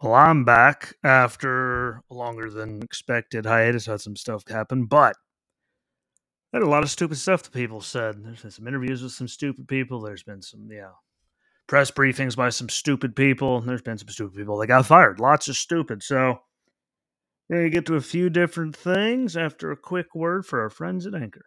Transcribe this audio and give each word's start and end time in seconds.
Well, 0.00 0.14
I'm 0.14 0.44
back 0.44 0.94
after 1.02 2.02
a 2.08 2.14
longer 2.14 2.50
than 2.50 2.82
expected 2.82 3.46
hiatus. 3.46 3.86
Had 3.86 4.00
some 4.00 4.14
stuff 4.14 4.46
happen, 4.48 4.84
but 4.84 5.16
I 6.52 6.58
had 6.58 6.62
a 6.62 6.70
lot 6.70 6.84
of 6.84 6.90
stupid 6.90 7.18
stuff 7.18 7.42
that 7.42 7.52
people 7.52 7.80
said. 7.80 8.24
There's 8.24 8.42
been 8.42 8.52
some 8.52 8.68
interviews 8.68 9.02
with 9.02 9.12
some 9.12 9.26
stupid 9.26 9.66
people. 9.66 10.00
There's 10.00 10.22
been 10.22 10.40
some, 10.40 10.68
yeah, 10.70 10.92
press 11.66 11.90
briefings 11.90 12.36
by 12.36 12.50
some 12.50 12.68
stupid 12.68 13.16
people. 13.16 13.60
There's 13.60 13.82
been 13.82 13.98
some 13.98 14.08
stupid 14.08 14.36
people 14.36 14.56
that 14.58 14.68
got 14.68 14.86
fired. 14.86 15.18
Lots 15.18 15.48
of 15.48 15.56
stupid. 15.56 16.04
So 16.04 16.38
going 17.50 17.64
to 17.64 17.70
get 17.70 17.86
to 17.86 17.96
a 17.96 18.00
few 18.00 18.30
different 18.30 18.76
things 18.76 19.36
after 19.36 19.72
a 19.72 19.76
quick 19.76 20.14
word 20.14 20.46
for 20.46 20.60
our 20.62 20.70
friends 20.70 21.06
at 21.06 21.14
Anchor. 21.14 21.44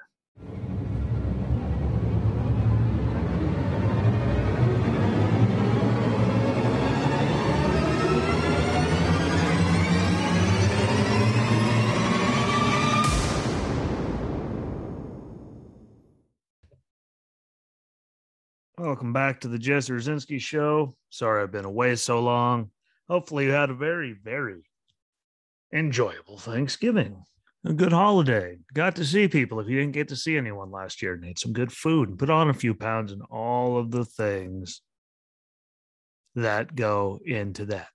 Welcome 18.78 19.11
back 19.11 19.42
to 19.42 19.50
the 19.50 19.60
Jesse 19.60 19.92
Rucinski 19.92 20.39
Show. 20.39 20.96
Sorry 21.10 21.43
I've 21.43 21.52
been 21.52 21.66
away 21.66 21.96
so 21.98 22.21
long. 22.21 22.71
Hopefully, 23.10 23.46
you 23.46 23.52
had 23.52 23.70
a 23.70 23.75
very, 23.75 24.14
very 24.14 24.64
enjoyable 25.74 26.38
Thanksgiving, 26.38 27.21
a 27.66 27.74
good 27.74 27.92
holiday. 27.92 28.57
Got 28.74 28.96
to 28.96 29.06
see 29.06 29.28
people 29.28 29.60
if 29.60 29.68
you 29.68 29.78
didn't 29.78 29.94
get 29.94 30.07
to 30.07 30.16
see 30.16 30.38
anyone 30.38 30.71
last 30.71 31.02
year 31.02 31.14
and 31.14 31.25
ate 31.25 31.38
some 31.38 31.52
good 31.52 31.71
food 31.71 32.08
and 32.08 32.17
put 32.17 32.30
on 32.30 32.50
a 32.50 32.53
few 32.53 32.73
pounds 32.73 33.11
and 33.11 33.22
all 33.30 33.78
of 33.78 33.92
the 33.92 34.06
things 34.06 34.81
that 36.36 36.73
go 36.73 37.19
into 37.25 37.66
that. 37.66 37.89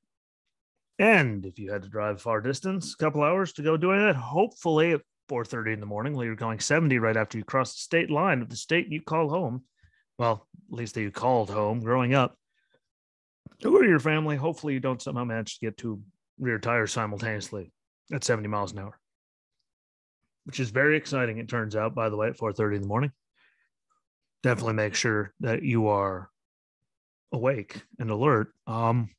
And 0.99 1.47
if 1.47 1.59
you 1.59 1.73
had 1.73 1.85
to 1.85 1.89
drive 1.89 2.21
far 2.21 2.43
distance, 2.43 2.93
a 2.93 3.03
couple 3.03 3.23
hours 3.23 3.55
to 3.55 3.63
go 3.63 3.79
doing 3.79 4.01
that, 4.01 4.17
hopefully 4.17 4.93
at 4.93 5.01
4:30 5.31 5.73
in 5.73 5.81
the 5.81 5.87
morning, 5.87 6.15
you're 6.17 6.37
going 6.37 6.61
70 6.61 6.99
right 6.99 7.17
after 7.17 7.39
you 7.39 7.45
cross 7.45 7.73
the 7.73 7.81
state 7.81 8.11
line 8.11 8.43
of 8.43 8.51
the 8.51 8.57
state 8.57 8.93
you 8.93 9.01
call 9.01 9.31
home 9.31 9.65
well, 10.19 10.47
at 10.71 10.77
least 10.77 10.95
that 10.95 11.03
you 11.03 11.11
called 11.11 11.51
home 11.51 11.81
growing 11.81 12.15
up, 12.15 12.37
Who 13.63 13.77
are 13.77 13.85
your 13.85 14.01
family. 14.01 14.37
Hopefully, 14.37 14.75
you 14.75 14.81
don't 14.81 15.03
somehow 15.03 15.25
manage 15.25 15.59
to 15.59 15.67
get 15.67 15.77
two 15.77 16.03
rear 16.39 16.59
tires 16.59 16.93
simultaneously 16.93 17.73
at 18.13 18.25
70 18.25 18.49
miles 18.49 18.73
an 18.73 18.81
hour, 18.81 18.99
which 20.45 20.61
is 20.61 20.71
very 20.71 20.97
exciting. 20.97 21.39
It 21.39 21.49
turns 21.49 21.77
out, 21.77 21.95
by 21.95 22.09
the 22.09 22.17
way, 22.17 22.29
at 22.29 22.37
4:30 22.37 22.77
in 22.77 22.83
the 22.83 22.89
morning. 22.89 23.13
Definitely 24.43 24.75
make 24.75 24.95
sure 24.95 25.33
that 25.41 25.63
you 25.63 25.89
are 25.89 26.31
awake 27.33 27.83
and 27.99 28.11
alert. 28.11 28.53
Um, 28.67 29.11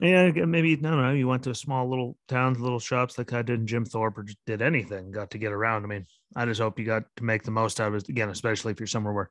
yeah, 0.00 0.30
maybe 0.30 0.76
no, 0.76 1.00
no. 1.00 1.12
You 1.12 1.28
went 1.28 1.44
to 1.44 1.50
a 1.50 1.54
small 1.54 1.88
little 1.88 2.16
towns, 2.28 2.58
little 2.58 2.80
shops 2.80 3.16
like 3.16 3.32
I 3.32 3.42
did 3.42 3.60
in 3.60 3.66
Jim 3.66 3.84
Thorpe, 3.84 4.18
or 4.18 4.26
did 4.44 4.60
anything, 4.60 5.12
got 5.12 5.30
to 5.30 5.38
get 5.38 5.52
around. 5.52 5.84
I 5.84 5.86
mean, 5.86 6.06
I 6.34 6.44
just 6.46 6.60
hope 6.60 6.78
you 6.78 6.84
got 6.84 7.04
to 7.16 7.24
make 7.24 7.44
the 7.44 7.52
most 7.52 7.80
out 7.80 7.88
of 7.88 7.94
it 7.94 8.08
again, 8.08 8.28
especially 8.28 8.72
if 8.72 8.80
you're 8.80 8.86
somewhere 8.88 9.12
where 9.12 9.30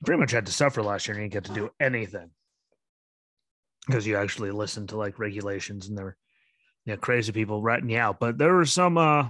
you 0.00 0.04
pretty 0.04 0.20
much 0.20 0.30
had 0.30 0.46
to 0.46 0.52
suffer 0.52 0.82
last 0.82 1.06
year 1.06 1.16
and 1.16 1.24
you 1.24 1.30
didn't 1.30 1.44
get 1.44 1.54
to 1.54 1.60
do 1.60 1.70
anything 1.80 2.30
because 3.86 4.06
you 4.06 4.16
actually 4.16 4.50
listened 4.50 4.90
to 4.90 4.96
like 4.96 5.18
regulations 5.18 5.88
and 5.88 5.96
there 5.96 6.04
were 6.04 6.16
you 6.84 6.92
know, 6.92 6.98
crazy 6.98 7.32
people 7.32 7.62
ratting 7.62 7.90
you 7.90 7.98
out. 7.98 8.20
But 8.20 8.38
there 8.38 8.54
was 8.54 8.72
some 8.72 8.98
uh 8.98 9.28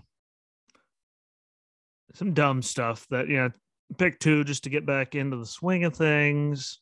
some 2.14 2.34
dumb 2.34 2.62
stuff 2.62 3.06
that 3.10 3.28
you 3.28 3.36
know 3.36 3.50
pick 3.98 4.18
two 4.18 4.44
just 4.44 4.64
to 4.64 4.70
get 4.70 4.86
back 4.86 5.14
into 5.14 5.36
the 5.36 5.46
swing 5.46 5.84
of 5.84 5.94
things. 5.94 6.80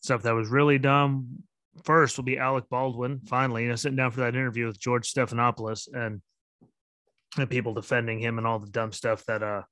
Stuff 0.00 0.22
that 0.22 0.34
was 0.34 0.48
really 0.48 0.78
dumb. 0.78 1.42
First 1.84 2.16
will 2.16 2.24
be 2.24 2.38
Alec 2.38 2.64
Baldwin. 2.68 3.20
Finally, 3.26 3.64
you 3.64 3.68
know, 3.68 3.76
sitting 3.76 3.96
down 3.96 4.10
for 4.10 4.20
that 4.20 4.34
interview 4.34 4.66
with 4.66 4.80
George 4.80 5.12
Stephanopoulos 5.12 5.88
and, 5.92 6.20
the 7.36 7.46
people 7.46 7.74
defending 7.74 8.18
him 8.18 8.38
and 8.38 8.46
all 8.46 8.58
the 8.58 8.70
dumb 8.70 8.90
stuff 8.90 9.22
that 9.26 9.42
uh 9.42 9.62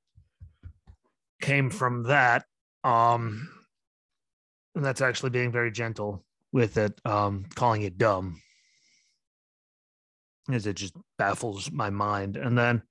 came 1.41 1.71
from 1.71 2.05
that. 2.05 2.45
Um, 2.87 3.49
and 4.77 4.85
that's 4.85 5.01
actually 5.01 5.31
being 5.31 5.51
very 5.51 5.73
gentle 5.73 6.25
with 6.53 6.77
it, 6.77 6.93
um, 7.05 7.47
calling 7.57 7.83
it 7.83 7.99
dumb, 7.99 8.41
as 10.53 10.67
it 10.69 10.77
just 10.77 10.95
baffles 11.19 11.73
my 11.73 11.91
mind. 11.91 12.37
And 12.37 12.57
then 12.57 12.83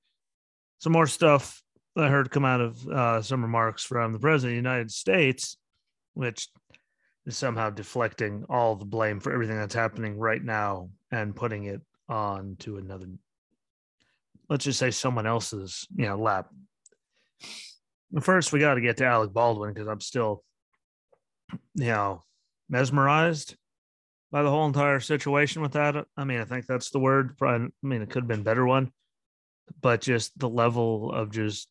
some 0.80 0.92
more 0.92 1.08
stuff 1.08 1.64
I 1.96 2.10
heard 2.10 2.30
come 2.30 2.44
out 2.44 2.60
of 2.60 2.88
uh, 2.88 3.22
some 3.22 3.42
remarks 3.42 3.86
from 3.86 4.12
the 4.12 4.20
president 4.20 4.58
of 4.58 4.64
the 4.64 4.70
United 4.70 4.92
States, 4.92 5.56
which 6.14 6.50
is 7.26 7.38
somehow 7.38 7.70
deflecting 7.70 8.44
all 8.50 8.76
the 8.76 8.84
blame 8.84 9.22
for 9.22 9.32
everything 9.32 9.58
that's 9.58 9.74
happening 9.74 10.18
right 10.18 10.44
now 10.44 10.90
and 11.12 11.36
putting 11.36 11.64
it 11.66 11.80
on 12.10 12.58
to 12.60 12.78
another, 12.78 13.08
let's 14.50 14.66
just 14.66 14.78
say 14.78 14.92
someone 14.92 15.26
else's, 15.26 15.88
you 15.96 16.06
know, 16.06 16.18
lap. 16.18 16.50
First, 18.22 18.54
we 18.54 18.60
got 18.60 18.76
to 18.76 18.82
get 18.82 18.98
to 18.98 19.06
Alec 19.06 19.34
Baldwin 19.34 19.74
because 19.74 19.88
I'm 19.88 20.00
still, 20.00 20.44
you 21.74 21.88
know, 21.88 22.24
mesmerized 22.70 23.56
by 24.32 24.42
the 24.42 24.50
whole 24.50 24.66
entire 24.66 25.02
situation 25.02 25.62
with 25.62 25.74
that. 25.74 26.06
I 26.16 26.24
mean, 26.24 26.40
I 26.40 26.46
think 26.46 26.66
that's 26.66 26.92
the 26.92 27.00
word. 27.00 27.36
I 27.42 27.68
mean, 27.84 28.02
it 28.02 28.10
could 28.10 28.24
have 28.24 28.28
been 28.28 28.44
better 28.44 28.66
one, 28.66 28.92
but 29.82 30.02
just 30.02 30.38
the 30.40 30.50
level 30.50 31.12
of 31.12 31.32
just 31.32 31.68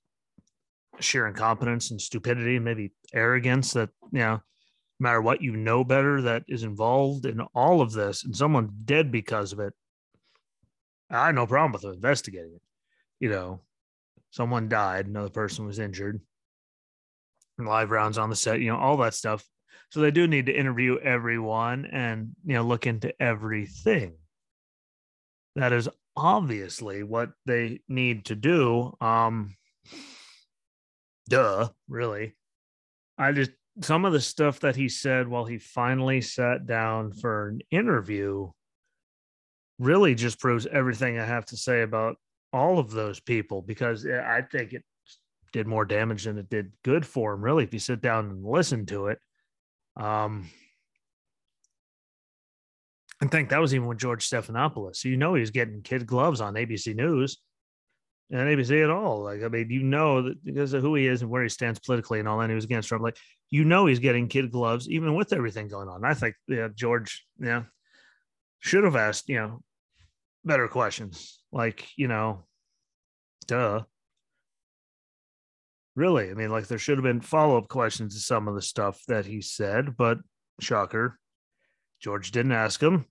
sheer 1.01 1.27
incompetence 1.27 1.91
and 1.91 2.01
stupidity, 2.01 2.57
and 2.57 2.65
maybe 2.65 2.93
arrogance 3.13 3.73
that, 3.73 3.89
you 4.13 4.21
know, 4.21 4.35
no 4.35 4.41
matter 5.01 5.23
what 5.23 5.43
you 5.43 5.57
know 5.57 5.83
better 5.83 6.23
that 6.23 6.45
is 6.47 6.63
involved 6.63 7.27
in 7.27 7.41
all 7.55 7.81
of 7.81 7.93
this 7.93 8.25
and 8.25 8.37
someone's 8.37 8.71
dead 8.85 9.11
because 9.11 9.53
of 9.53 9.61
it. 9.61 9.73
I 11.11 11.27
had 11.27 11.35
no 11.35 11.47
problem 11.47 11.73
with 11.73 11.95
investigating 11.95 12.53
it. 12.55 12.63
You 13.19 13.31
know, 13.31 13.61
someone 14.31 14.69
died, 14.69 15.07
another 15.07 15.31
person 15.31 15.67
was 15.67 15.79
injured 15.79 16.21
live 17.59 17.91
rounds 17.91 18.19
on 18.19 18.31
the 18.31 18.37
set, 18.37 18.61
you 18.61 18.71
know, 18.71 18.79
all 18.79 18.97
that 18.99 19.15
stuff. 19.15 19.45
So 19.91 20.01
they 20.01 20.11
do 20.11 20.27
need 20.27 20.47
to 20.47 20.59
interview 20.59 20.99
everyone 20.99 21.87
and, 21.87 22.31
you 22.45 22.55
know, 22.55 22.63
look 22.63 22.87
into 22.87 23.15
everything. 23.23 24.15
That 25.57 25.73
is 25.73 25.89
obviously 26.17 27.03
what 27.03 27.31
they 27.47 27.81
need 27.89 28.27
to 28.27 28.35
do. 28.35 28.93
Um, 29.01 29.55
duh, 31.29 31.69
really. 31.89 32.35
I 33.17 33.33
just, 33.33 33.53
some 33.83 34.05
of 34.05 34.13
the 34.13 34.21
stuff 34.21 34.61
that 34.61 34.77
he 34.77 34.89
said 34.89 35.29
while 35.29 35.45
he 35.45 35.59
finally 35.59 36.21
sat 36.21 36.67
down 36.67 37.13
for 37.13 37.49
an 37.49 37.61
interview 37.71 38.51
really 39.79 40.15
just 40.15 40.41
proves 40.41 40.67
everything 40.67 41.19
I 41.19 41.25
have 41.25 41.47
to 41.47 41.57
say 41.57 41.83
about 41.83 42.17
all 42.53 42.79
of 42.79 42.91
those 42.91 43.19
people 43.21 43.63
because 43.63 44.07
I 44.07 44.43
think 44.43 44.73
it 44.73 44.85
did 45.55 45.69
more 45.69 45.85
damage 45.85 46.25
than 46.25 46.37
it 46.37 46.51
did 46.51 46.73
good 46.83 47.07
for 47.07 47.33
him, 47.33 47.41
really, 47.41 47.63
if 47.63 47.73
you 47.73 47.79
sit 47.79 48.03
down 48.03 48.27
and 48.29 48.45
listen 48.45 48.87
to 48.87 49.07
it. 49.07 49.21
Um, 49.97 50.51
I 53.23 53.29
think 53.29 53.51
that 53.51 53.61
was 53.61 53.73
even 53.73 53.87
with 53.87 53.99
George 53.99 54.29
Stephanopoulos. 54.29 55.05
You 55.05 55.17
know 55.17 55.35
he's 55.35 55.53
getting 55.53 55.83
kid 55.83 56.07
gloves 56.07 56.41
on 56.41 56.55
ABC 56.55 56.97
News 56.97 57.39
and 58.33 58.41
ABC 58.41 58.83
at 58.83 58.91
all. 58.91 59.23
Like, 59.23 59.45
I 59.45 59.49
mean, 59.49 59.71
you 59.71 59.85
know 59.85 60.23
that 60.23 60.45
because 60.45 60.75
of 60.75 60.83
who 60.83 60.97
he 60.97 61.07
is 61.07 61.23
and 61.23 61.31
where 61.31 61.45
he 61.45 61.49
stands 61.49 61.79
politically 61.79 62.19
and 62.19 62.27
all 62.29 62.41
that, 62.41 62.49
he 62.49 62.57
was 62.57 62.65
against 62.65 62.89
Trump. 62.89 63.05
Like, 63.05 63.17
you 63.49 63.65
know, 63.65 63.87
he's 63.87 64.01
getting 64.01 64.27
kid 64.27 64.51
gloves 64.51 64.89
even 64.91 65.15
with 65.15 65.33
everything 65.33 65.69
going 65.69 65.89
on. 65.89 66.05
I 66.05 66.15
think, 66.15 66.35
yeah, 66.49 66.67
George, 66.75 67.25
yeah, 67.41 67.63
should 68.59 68.83
have 68.83 68.97
asked, 68.97 69.29
you 69.29 69.37
know, 69.37 69.61
better 70.45 70.67
questions. 70.67 71.39
Like, 71.53 71.87
you 71.97 72.09
know, 72.09 72.43
duh. 73.47 73.85
Really, 75.97 76.31
I 76.31 76.35
mean, 76.35 76.51
like 76.51 76.67
there 76.67 76.79
should 76.79 76.99
have 76.99 77.05
been 77.05 77.21
follow 77.21 77.57
up 77.57 77.69
questions 77.69 78.15
to 78.15 78.21
some 78.21 78.49
of 78.49 78.55
the 78.55 78.63
stuff 78.63 79.01
that 79.07 79.27
he 79.27 79.41
said, 79.41 79.97
but 79.97 80.19
shocker, 80.61 81.19
George 82.01 82.33
didn't 82.33 82.53
ask 82.53 82.83
him. 82.83 83.07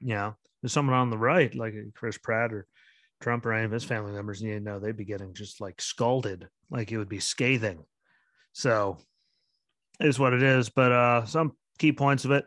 Yeah, 0.00 0.32
there's 0.62 0.72
someone 0.72 0.96
on 0.96 1.10
the 1.10 1.18
right, 1.18 1.52
like 1.54 1.74
Chris 1.94 2.16
Pratt 2.16 2.52
or 2.52 2.66
Trump 3.20 3.44
or 3.44 3.52
any 3.52 3.64
of 3.64 3.72
his 3.72 3.82
family 3.82 4.12
members, 4.12 4.40
you 4.40 4.60
know, 4.60 4.78
they'd 4.78 4.96
be 4.96 5.04
getting 5.04 5.34
just 5.34 5.60
like 5.60 5.80
scalded, 5.80 6.48
like 6.70 6.92
it 6.92 6.98
would 6.98 7.08
be 7.08 7.18
scathing. 7.18 7.84
So 8.52 8.98
is 9.98 10.18
what 10.18 10.32
it 10.32 10.42
is. 10.42 10.68
But 10.68 10.92
uh 10.92 11.26
some 11.26 11.56
key 11.78 11.92
points 11.92 12.24
of 12.24 12.30
it, 12.30 12.46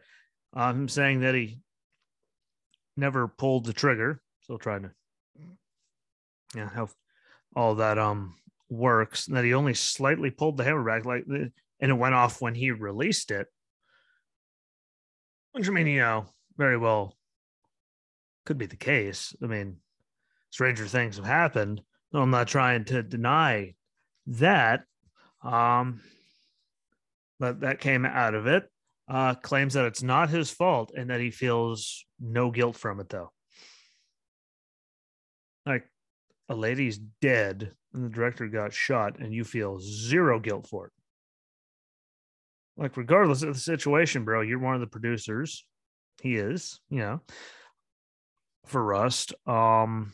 uh, 0.56 0.72
him 0.72 0.88
saying 0.88 1.22
that 1.22 1.36
he 1.36 1.60
never 2.96 3.28
pulled 3.28 3.66
the 3.66 3.74
trigger. 3.74 4.22
Still 4.44 4.58
trying 4.58 4.84
to, 4.84 4.92
yeah, 6.56 6.70
how 6.70 6.88
all 7.56 7.76
that 7.76 7.98
um 7.98 8.36
works 8.70 9.28
and 9.28 9.36
that 9.36 9.44
he 9.44 9.54
only 9.54 9.74
slightly 9.74 10.30
pulled 10.30 10.58
the 10.58 10.64
hammer 10.64 10.84
back 10.84 11.06
like 11.06 11.26
and 11.28 11.52
it 11.80 11.94
went 11.94 12.16
off 12.16 12.42
when 12.42 12.56
he 12.56 12.72
released 12.72 13.32
it 13.32 13.48
which 15.52 15.68
i 15.68 15.72
mean 15.72 15.88
you 15.88 16.00
know 16.00 16.26
very 16.58 16.78
well 16.78 17.16
could 18.46 18.58
be 18.58 18.66
the 18.66 18.78
case 18.78 19.36
i 19.44 19.48
mean 19.48 19.78
stranger 20.52 20.86
things 20.86 21.18
have 21.18 21.26
happened 21.26 21.82
i'm 22.14 22.30
not 22.30 22.48
trying 22.48 22.86
to 22.86 23.04
deny 23.04 23.74
that 24.26 24.84
um 25.44 26.00
but 27.40 27.60
that 27.62 27.80
came 27.80 28.06
out 28.06 28.36
of 28.36 28.48
it 28.48 28.72
uh, 29.12 29.34
claims 29.36 29.74
that 29.74 29.86
it's 29.86 30.02
not 30.02 30.30
his 30.30 30.50
fault 30.50 30.92
and 30.96 31.10
that 31.10 31.20
he 31.20 31.32
feels 31.32 32.06
no 32.18 32.50
guilt 32.50 32.78
from 32.78 33.02
it, 33.02 33.10
though. 33.10 33.32
Like 35.66 35.91
a 36.52 36.56
lady's 36.56 37.00
dead 37.22 37.72
and 37.94 38.06
the 38.06 38.10
director 38.10 38.48
got 38.48 38.74
shot, 38.74 39.20
and 39.20 39.34
you 39.34 39.44
feel 39.44 39.80
zero 39.80 40.40
guilt 40.40 40.68
for 40.68 40.88
it. 40.88 40.94
Like, 42.78 42.98
regardless 42.98 43.44
of 43.44 43.54
the 43.54 43.60
situation, 43.60 44.24
bro, 44.24 44.42
you're 44.42 44.60
one 44.60 44.76
of 44.76 44.82
the 44.82 44.88
producers. 44.88 45.66
He 46.22 46.36
is, 46.36 46.80
you 46.90 47.00
know, 47.00 47.22
for 48.66 48.84
Rust. 48.84 49.34
Um, 49.46 50.14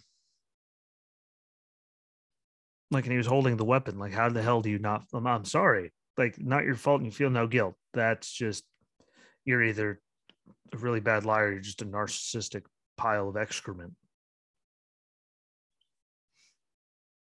like, 2.91 3.05
and 3.05 3.11
he 3.11 3.17
was 3.17 3.27
holding 3.27 3.57
the 3.57 3.65
weapon. 3.65 3.99
Like, 3.99 4.13
how 4.13 4.29
the 4.29 4.41
hell 4.41 4.61
do 4.61 4.69
you 4.69 4.79
not? 4.79 5.03
I'm, 5.13 5.27
I'm 5.27 5.45
sorry. 5.45 5.91
Like, 6.17 6.39
not 6.39 6.65
your 6.65 6.75
fault, 6.75 7.01
and 7.01 7.05
you 7.05 7.11
feel 7.11 7.29
no 7.29 7.47
guilt. 7.47 7.75
That's 7.93 8.31
just 8.31 8.63
you're 9.45 9.63
either 9.63 10.01
a 10.73 10.77
really 10.77 10.99
bad 10.99 11.25
liar, 11.25 11.51
you're 11.51 11.61
just 11.61 11.81
a 11.81 11.85
narcissistic 11.85 12.63
pile 12.97 13.29
of 13.29 13.37
excrement. 13.37 13.93
I 13.99 14.03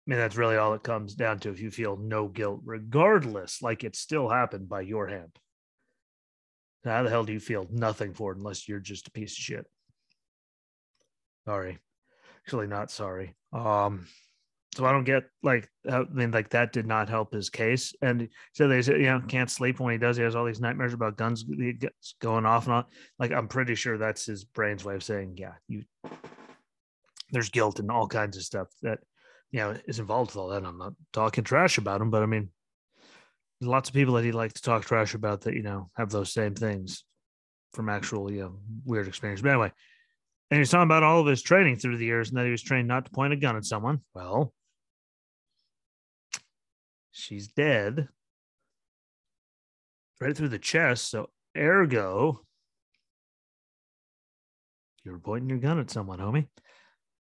mean, 0.10 0.20
that's 0.20 0.36
really 0.36 0.58
all 0.58 0.74
it 0.74 0.84
comes 0.84 1.14
down 1.14 1.40
to. 1.40 1.50
If 1.50 1.60
you 1.62 1.72
feel 1.72 1.96
no 1.98 2.28
guilt, 2.28 2.62
regardless, 2.64 3.62
like 3.62 3.84
it 3.84 3.96
still 3.96 4.30
happened 4.30 4.68
by 4.68 4.82
your 4.82 5.08
hand. 5.08 5.38
How 6.84 7.04
the 7.04 7.10
hell 7.10 7.24
do 7.24 7.34
you 7.34 7.40
feel 7.40 7.68
nothing 7.70 8.14
for 8.14 8.32
it 8.32 8.38
unless 8.38 8.68
you're 8.68 8.80
just 8.80 9.08
a 9.08 9.12
piece 9.12 9.34
of 9.34 9.38
shit? 9.38 9.66
Sorry. 11.46 11.78
Actually, 12.44 12.68
not 12.68 12.90
sorry. 12.90 13.36
Um, 13.54 14.08
so 14.76 14.86
I 14.86 14.92
don't 14.92 15.04
get 15.04 15.24
like 15.44 15.70
I 15.90 16.04
mean 16.12 16.32
like 16.32 16.50
that 16.50 16.72
did 16.72 16.88
not 16.88 17.10
help 17.10 17.34
his 17.34 17.50
case. 17.50 17.94
And 18.02 18.30
so 18.54 18.68
they 18.68 18.82
said 18.82 18.98
you 18.98 19.08
know 19.08 19.22
can't 19.28 19.52
sleep 19.52 19.80
when 19.80 19.92
he 19.92 19.98
does. 19.98 20.18
He 20.18 20.24
has 20.24 20.36
all 20.36 20.46
these 20.46 20.62
nightmares 20.62 20.94
about 20.94 21.18
guns 21.18 21.44
going 22.20 22.46
off 22.46 22.66
and 22.66 22.76
on. 22.76 22.86
Like 23.20 23.32
I'm 23.32 23.48
pretty 23.48 23.76
sure 23.76 23.98
that's 23.98 24.26
his 24.26 24.46
brain's 24.46 24.86
way 24.86 24.96
of 24.96 25.04
saying 25.04 25.36
yeah 25.38 25.54
you. 25.68 25.84
There's 27.32 27.50
guilt 27.50 27.80
and 27.80 27.92
all 27.92 28.08
kinds 28.08 28.38
of 28.38 28.44
stuff 28.44 28.68
that 28.82 29.00
you 29.52 29.60
know 29.60 29.76
is 29.86 30.00
involved 30.00 30.32
with 30.32 30.38
all 30.38 30.50
that. 30.50 30.66
I'm 30.66 30.78
not 30.78 30.94
talking 31.14 31.44
trash 31.44 31.78
about 31.78 32.02
him, 32.02 32.10
but 32.10 32.24
I 32.24 32.26
mean 32.26 32.50
lots 33.62 33.90
of 33.90 33.96
people 33.96 34.16
that 34.16 34.26
he 34.26 34.32
likes 34.32 34.54
to 34.54 34.62
talk 34.62 34.84
trash 34.84 35.14
about 35.14 35.42
that 35.42 35.54
you 35.54 35.64
know 35.64 35.90
have 35.96 36.10
those 36.10 36.34
same 36.34 36.56
things 36.56 37.04
from 37.74 37.90
actual 37.90 38.32
you 38.32 38.42
know 38.42 38.60
weird 38.86 39.08
experience. 39.08 39.42
But 39.42 39.52
anyway. 39.52 39.72
And 40.50 40.58
he's 40.58 40.70
talking 40.70 40.84
about 40.84 41.02
all 41.02 41.22
of 41.22 41.28
his 41.28 41.42
training 41.42 41.78
through 41.78 41.96
the 41.98 42.06
years 42.06 42.28
and 42.28 42.38
that 42.38 42.44
he 42.44 42.52
was 42.52 42.62
trained 42.62 42.90
not 42.90 43.06
to 43.06 43.12
point 43.12 43.32
a 43.32 43.38
gun 43.38 43.56
at 43.56 43.64
someone. 43.64 44.02
Well, 44.14 44.54
she's 47.12 47.48
dead 47.48 48.10
right 50.20 50.36
through 50.36 50.50
the 50.50 50.60
chest. 50.60 51.10
So, 51.10 51.30
ergo, 51.58 52.42
you 55.04 55.12
were 55.12 55.20
pointing 55.20 55.50
your 55.50 55.60
gun 55.60 55.80
at 55.80 55.90
someone, 55.90 56.20
homie. 56.20 56.48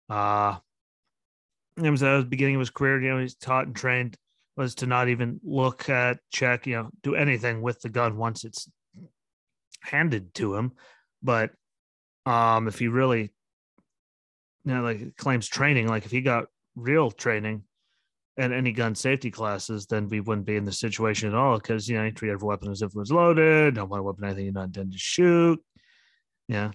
Uh, 0.08 0.58
it 1.76 1.90
was 1.90 2.02
at 2.02 2.18
the 2.18 2.24
beginning 2.24 2.56
of 2.56 2.60
his 2.60 2.70
career, 2.70 3.00
you 3.02 3.10
know, 3.10 3.18
he's 3.18 3.34
taught 3.34 3.66
and 3.66 3.76
trained 3.76 4.16
was 4.56 4.74
to 4.76 4.86
not 4.86 5.08
even 5.08 5.38
look 5.44 5.90
at, 5.90 6.18
check, 6.32 6.66
you 6.66 6.76
know, 6.76 6.90
do 7.02 7.14
anything 7.14 7.60
with 7.60 7.80
the 7.82 7.90
gun 7.90 8.16
once 8.16 8.44
it's 8.44 8.68
handed 9.82 10.32
to 10.34 10.54
him. 10.54 10.72
But 11.22 11.50
um, 12.24 12.66
if 12.66 12.78
he 12.78 12.88
really, 12.88 13.32
you 14.64 14.74
know, 14.74 14.82
like 14.82 15.16
claims 15.16 15.46
training, 15.46 15.88
like 15.88 16.06
if 16.06 16.10
he 16.10 16.22
got 16.22 16.46
real 16.74 17.10
training, 17.10 17.64
and 18.38 18.52
any 18.52 18.72
gun 18.72 18.94
safety 18.94 19.30
classes, 19.30 19.86
then 19.86 20.08
we 20.08 20.20
wouldn't 20.20 20.46
be 20.46 20.56
in 20.56 20.64
this 20.64 20.78
situation 20.78 21.28
at 21.28 21.34
all 21.34 21.56
because 21.56 21.88
you 21.88 21.96
know 21.96 22.04
you 22.04 22.12
treat 22.12 22.30
every 22.30 22.46
weapon 22.46 22.70
as 22.70 22.82
if 22.82 22.90
it 22.90 22.96
was 22.96 23.10
loaded. 23.10 23.74
Don't 23.74 23.88
want 23.88 24.00
to 24.00 24.04
weapon 24.04 24.24
anything 24.24 24.44
you're 24.44 24.52
not 24.52 24.66
intended 24.66 24.92
to 24.92 24.98
shoot. 24.98 25.62
Yeah, 26.48 26.72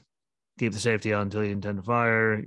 keep 0.58 0.74
the 0.74 0.80
safety 0.80 1.14
on 1.14 1.24
until 1.24 1.44
you 1.44 1.52
intend 1.52 1.78
to 1.78 1.84
fire. 1.84 2.44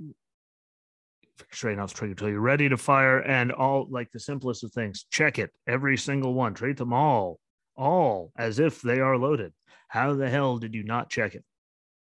Straighten 1.51 1.79
off 1.79 1.93
trigger 1.93 2.11
until 2.11 2.29
you're 2.29 2.39
ready 2.39 2.69
to 2.69 2.77
fire, 2.77 3.19
and 3.19 3.51
all 3.51 3.87
like 3.89 4.11
the 4.11 4.19
simplest 4.19 4.63
of 4.63 4.71
things. 4.71 5.05
Check 5.11 5.37
it 5.39 5.51
every 5.67 5.97
single 5.97 6.33
one. 6.33 6.53
Treat 6.53 6.77
them 6.77 6.93
all, 6.93 7.39
all 7.75 8.31
as 8.37 8.59
if 8.59 8.81
they 8.81 8.99
are 8.99 9.17
loaded. 9.17 9.53
How 9.87 10.13
the 10.13 10.29
hell 10.29 10.57
did 10.57 10.73
you 10.73 10.83
not 10.83 11.09
check 11.09 11.35
it? 11.35 11.43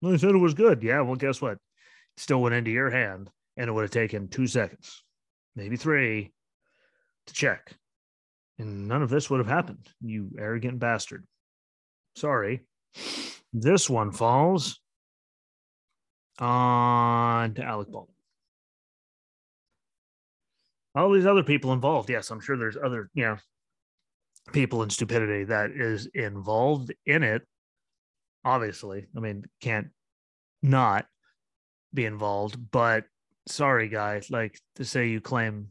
Well, 0.02 0.12
they 0.12 0.18
said 0.18 0.36
it 0.36 0.38
was 0.38 0.54
good. 0.54 0.84
Yeah, 0.84 1.02
well, 1.02 1.16
guess 1.16 1.42
what? 1.42 1.54
It 1.54 1.60
still 2.18 2.42
went 2.42 2.56
into 2.56 2.72
your 2.72 2.90
hand, 2.90 3.30
and 3.56 3.68
it 3.68 3.74
would 3.74 3.82
have 3.82 3.92
taken 3.92 4.28
two 4.28 4.48
seconds, 4.48 5.04
maybe 5.56 5.78
three, 5.78 6.32
to 7.26 7.34
check. 7.34 7.76
And 8.60 8.88
none 8.88 9.02
of 9.02 9.10
this 9.10 9.30
would 9.30 9.40
have 9.40 9.48
happened, 9.48 9.88
you 10.02 10.30
arrogant 10.38 10.80
bastard. 10.80 11.26
Sorry. 12.16 12.62
This 13.54 13.90
one 13.90 14.12
falls 14.12 14.80
on 16.40 17.54
to 17.56 17.64
Alec 17.64 17.92
Baldwin. 17.92 18.17
All 20.98 21.12
these 21.12 21.28
other 21.28 21.44
people 21.44 21.74
involved. 21.74 22.10
Yes, 22.10 22.32
I'm 22.32 22.40
sure 22.40 22.58
there's 22.58 22.76
other, 22.76 23.10
you 23.14 23.24
know, 23.24 23.38
people 24.52 24.82
in 24.82 24.90
stupidity 24.90 25.44
that 25.44 25.70
is 25.72 26.08
involved 26.14 26.92
in 27.06 27.22
it. 27.22 27.44
Obviously, 28.44 29.06
I 29.16 29.20
mean, 29.20 29.46
can't 29.62 29.90
not 30.64 31.06
be 31.94 32.06
involved, 32.06 32.58
but 32.72 33.06
sorry, 33.48 33.90
guys, 33.90 34.32
like 34.32 34.60
to 34.78 34.86
say 34.86 35.08
you 35.08 35.22
claim 35.22 35.68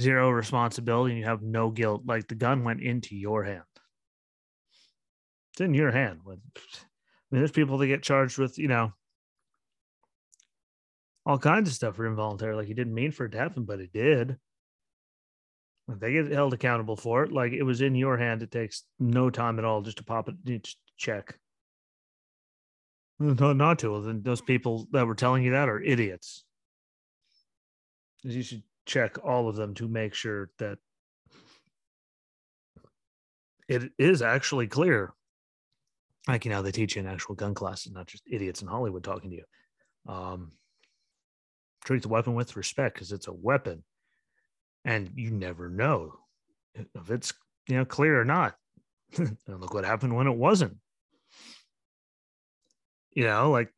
zero 0.00 0.30
responsibility 0.30 1.12
and 1.12 1.20
you 1.20 1.26
have 1.26 1.42
no 1.42 1.70
guilt. 1.70 2.02
Like 2.04 2.28
the 2.28 2.34
gun 2.34 2.64
went 2.64 2.82
into 2.82 3.16
your 3.16 3.44
hand. 3.44 3.62
It's 5.52 5.62
in 5.62 5.72
your 5.72 5.90
hand. 5.90 6.20
I 6.26 6.30
mean, 6.30 6.40
there's 7.30 7.50
people 7.50 7.78
that 7.78 7.86
get 7.86 8.02
charged 8.02 8.36
with, 8.36 8.58
you 8.58 8.68
know, 8.68 8.92
all 11.28 11.38
kinds 11.38 11.68
of 11.68 11.74
stuff 11.74 11.96
for 11.96 12.06
involuntary. 12.06 12.56
Like 12.56 12.68
you 12.68 12.74
didn't 12.74 12.94
mean 12.94 13.12
for 13.12 13.26
it 13.26 13.32
to 13.32 13.38
happen, 13.38 13.64
but 13.64 13.80
it 13.80 13.92
did. 13.92 14.38
They 15.86 16.12
get 16.12 16.32
held 16.32 16.54
accountable 16.54 16.96
for 16.96 17.22
it. 17.22 17.32
Like 17.32 17.52
it 17.52 17.62
was 17.62 17.82
in 17.82 17.94
your 17.94 18.16
hand. 18.16 18.42
It 18.42 18.50
takes 18.50 18.84
no 18.98 19.28
time 19.28 19.58
at 19.58 19.64
all 19.64 19.82
just 19.82 19.98
to 19.98 20.04
pop 20.04 20.30
it, 20.30 20.36
just 20.44 20.78
check. 20.96 21.38
No, 23.18 23.52
not 23.52 23.78
to. 23.80 24.00
Then 24.00 24.22
those 24.22 24.40
people 24.40 24.88
that 24.92 25.06
were 25.06 25.14
telling 25.14 25.42
you 25.42 25.50
that 25.50 25.68
are 25.68 25.82
idiots. 25.82 26.44
You 28.22 28.42
should 28.42 28.62
check 28.86 29.22
all 29.22 29.50
of 29.50 29.56
them 29.56 29.74
to 29.74 29.86
make 29.86 30.14
sure 30.14 30.50
that 30.58 30.78
it 33.68 33.90
is 33.98 34.22
actually 34.22 34.66
clear. 34.66 35.12
Like, 36.26 36.46
you 36.46 36.50
know, 36.50 36.62
they 36.62 36.72
teach 36.72 36.96
you 36.96 37.00
in 37.00 37.06
actual 37.06 37.34
gun 37.34 37.54
classes, 37.54 37.92
not 37.92 38.06
just 38.06 38.22
idiots 38.30 38.62
in 38.62 38.68
Hollywood 38.68 39.04
talking 39.04 39.30
to 39.30 39.36
you. 39.36 39.44
Um, 40.06 40.52
treat 41.84 42.02
the 42.02 42.08
weapon 42.08 42.34
with 42.34 42.56
respect 42.56 42.94
because 42.94 43.12
it's 43.12 43.28
a 43.28 43.32
weapon 43.32 43.82
and 44.84 45.10
you 45.14 45.30
never 45.30 45.68
know 45.68 46.12
if 46.74 47.10
it's, 47.10 47.32
you 47.68 47.76
know, 47.76 47.84
clear 47.84 48.20
or 48.20 48.24
not. 48.24 48.54
and 49.16 49.36
look 49.46 49.74
what 49.74 49.84
happened 49.84 50.14
when 50.14 50.26
it 50.26 50.36
wasn't. 50.36 50.76
You 53.12 53.24
know, 53.24 53.50
like 53.50 53.72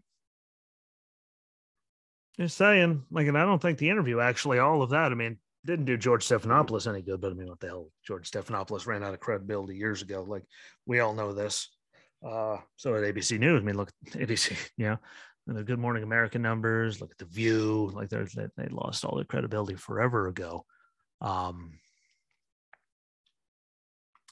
just 2.39 2.57
saying, 2.57 3.05
like, 3.11 3.27
and 3.27 3.39
I 3.39 3.45
don't 3.45 3.61
think 3.61 3.79
the 3.79 3.91
interview 3.91 4.21
actually 4.21 4.59
all 4.59 4.83
of 4.83 4.91
that. 4.91 5.13
I 5.13 5.15
mean, 5.15 5.39
didn't 5.65 5.85
do 5.85 5.97
George 5.97 6.27
Stephanopoulos 6.27 6.89
any 6.89 7.03
good, 7.03 7.21
but 7.21 7.33
I 7.33 7.35
mean, 7.35 7.49
what 7.49 7.61
the 7.61 7.69
hell? 7.69 7.91
George 8.07 8.31
Stephanopoulos 8.31 8.87
ran 8.87 9.03
out 9.03 9.15
of 9.15 9.21
credibility 9.21 9.77
years 9.77 10.03
ago. 10.03 10.25
Like, 10.27 10.45
we 10.87 11.01
all 11.01 11.15
know 11.15 11.33
this. 11.33 11.69
Uh, 12.27 12.59
so 12.77 12.95
at 12.95 13.03
ABC 13.03 13.39
News, 13.39 13.61
I 13.61 13.65
mean, 13.65 13.77
look, 13.77 13.91
ABC, 14.11 14.57
you 14.77 14.87
know, 14.87 14.99
the 15.57 15.65
Good 15.65 15.79
Morning 15.79 16.03
American 16.03 16.43
numbers, 16.43 17.01
look 17.01 17.11
at 17.11 17.19
the 17.19 17.25
View, 17.25 17.91
like 17.95 18.09
they're, 18.09 18.27
they, 18.57 18.69
lost 18.71 19.05
all 19.05 19.17
their 19.17 19.25
credibility 19.25 19.75
forever 19.75 20.29
ago. 20.29 20.65
Um, 21.21 21.73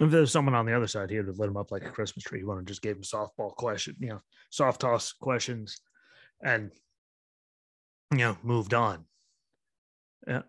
if 0.01 0.11
there's 0.11 0.31
someone 0.31 0.55
on 0.55 0.67
the 0.67 0.77
other 0.77 0.87
side, 0.87 1.11
he 1.11 1.17
would 1.17 1.27
have 1.27 1.39
lit 1.39 1.49
him 1.49 1.57
up 1.57 1.73
like 1.73 1.85
a 1.85 1.91
Christmas 1.91 2.25
tree. 2.25 2.39
He 2.39 2.45
would 2.45 2.57
have 2.57 2.65
just 2.67 2.83
gave 2.83 2.97
him 2.97 3.03
softball 3.03 3.55
question, 3.55 3.97
you 3.99 4.11
know, 4.11 4.21
soft 4.51 4.81
toss 4.81 5.13
questions, 5.13 5.81
and 6.43 6.71
you 8.13 8.19
know, 8.19 8.37
moved 8.43 8.75
on. 8.75 9.05
Yeah. 10.27 10.43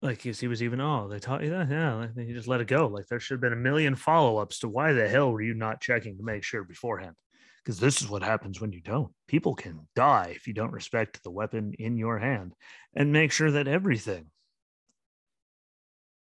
Like 0.00 0.20
he 0.20 0.48
was 0.48 0.62
even, 0.62 0.80
oh, 0.80 1.08
they 1.08 1.18
taught 1.18 1.42
you 1.42 1.50
that? 1.50 1.70
Yeah. 1.70 2.06
You 2.16 2.34
just 2.34 2.48
let 2.48 2.60
it 2.60 2.66
go. 2.66 2.86
Like 2.86 3.06
there 3.06 3.18
should 3.20 3.34
have 3.34 3.40
been 3.40 3.52
a 3.52 3.56
million 3.56 3.94
follow 3.94 4.38
ups 4.38 4.60
to 4.60 4.68
why 4.68 4.92
the 4.92 5.08
hell 5.08 5.32
were 5.32 5.40
you 5.40 5.54
not 5.54 5.80
checking 5.80 6.16
to 6.18 6.22
make 6.22 6.44
sure 6.44 6.62
beforehand? 6.62 7.16
Because 7.64 7.80
this 7.80 8.02
is 8.02 8.08
what 8.08 8.22
happens 8.22 8.60
when 8.60 8.72
you 8.72 8.82
don't. 8.82 9.10
People 9.26 9.54
can 9.54 9.88
die 9.96 10.32
if 10.36 10.46
you 10.46 10.52
don't 10.52 10.72
respect 10.72 11.22
the 11.22 11.30
weapon 11.30 11.72
in 11.78 11.96
your 11.96 12.18
hand 12.18 12.52
and 12.94 13.12
make 13.12 13.32
sure 13.32 13.50
that 13.50 13.66
everything 13.66 14.26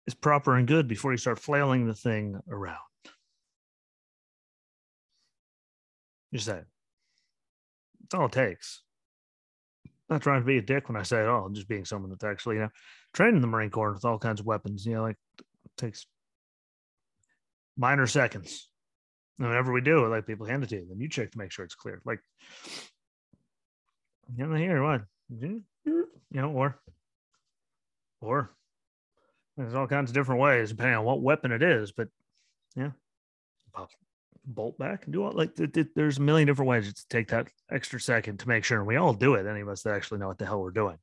is 0.06 0.14
proper 0.14 0.56
and 0.56 0.68
good 0.68 0.88
before 0.88 1.12
you 1.12 1.18
start 1.18 1.40
flailing 1.40 1.88
the 1.88 1.96
thing 1.96 2.40
around. 2.50 2.78
Just 6.34 6.46
that. 6.46 6.66
It's 8.04 8.14
all 8.14 8.28
it 8.28 8.32
takes 8.32 8.84
not 10.12 10.22
trying 10.22 10.42
to 10.42 10.46
be 10.46 10.58
a 10.58 10.62
dick 10.62 10.90
when 10.90 10.98
I 10.98 11.04
say 11.04 11.22
it 11.22 11.28
all. 11.28 11.50
Just 11.50 11.70
being 11.70 11.86
someone 11.86 12.12
that's 12.12 12.26
actually, 12.26 12.56
you 12.56 12.64
know, 12.64 12.70
trained 13.14 13.36
in 13.36 13.42
the 13.42 13.48
Marine 13.48 13.70
Corps 13.70 13.94
with 13.94 14.06
all 14.06 14.20
kinds 14.20 14.42
of 14.42 14.46
weapons. 14.46 14.86
You 14.86 14.96
know, 14.96 15.04
like 15.04 15.16
takes 15.78 16.06
minor 17.78 18.06
seconds. 18.06 18.68
And 19.42 19.50
whenever 19.50 19.74
we 19.74 19.82
do, 19.82 20.06
like 20.06 20.28
people 20.28 20.46
hand 20.46 20.64
it 20.64 20.70
to 20.70 20.76
you, 20.76 20.86
then 20.88 21.00
you 21.00 21.10
check 21.10 21.32
to 21.32 21.38
make 21.40 21.52
sure 21.52 21.66
it's 21.66 21.74
clear. 21.74 22.00
Like, 22.06 22.20
you 24.38 24.46
know, 24.46 24.54
here, 24.56 24.84
what? 24.84 25.02
You 25.40 25.64
know, 26.32 26.52
or, 26.52 26.80
or 28.22 28.52
there's 29.58 29.74
all 29.74 29.88
kinds 29.88 30.12
of 30.12 30.14
different 30.14 30.42
ways 30.42 30.70
depending 30.70 30.96
on 30.96 31.06
what 31.06 31.24
weapon 31.24 31.52
it 31.52 31.64
is. 31.64 31.92
But 31.92 32.10
yeah, 32.76 32.92
pop 33.74 33.90
bolt 34.46 34.78
back 34.78 35.06
and 35.06 35.14
do 35.14 35.24
all 35.24 35.32
like 35.32 35.56
th- 35.56 35.72
th- 35.74 35.88
there's 35.96 36.20
a 36.20 36.22
million 36.22 36.46
different 36.46 36.70
ways 36.70 36.94
to 36.94 37.08
take 37.10 37.30
that 37.30 37.48
extra 37.72 38.00
second 38.00 38.42
to 38.42 38.48
make 38.48 38.64
sure. 38.64 38.78
And 38.78 38.86
we 38.86 38.98
all 38.98 39.14
do 39.14 39.34
it. 39.34 39.48
Any 39.48 39.62
of 39.62 39.70
us 39.70 39.82
that 39.82 39.96
actually 39.96 40.20
know 40.20 40.28
what 40.28 40.38
the 40.38 40.46
hell 40.46 40.62
we're 40.62 40.70
doing. 40.70 41.00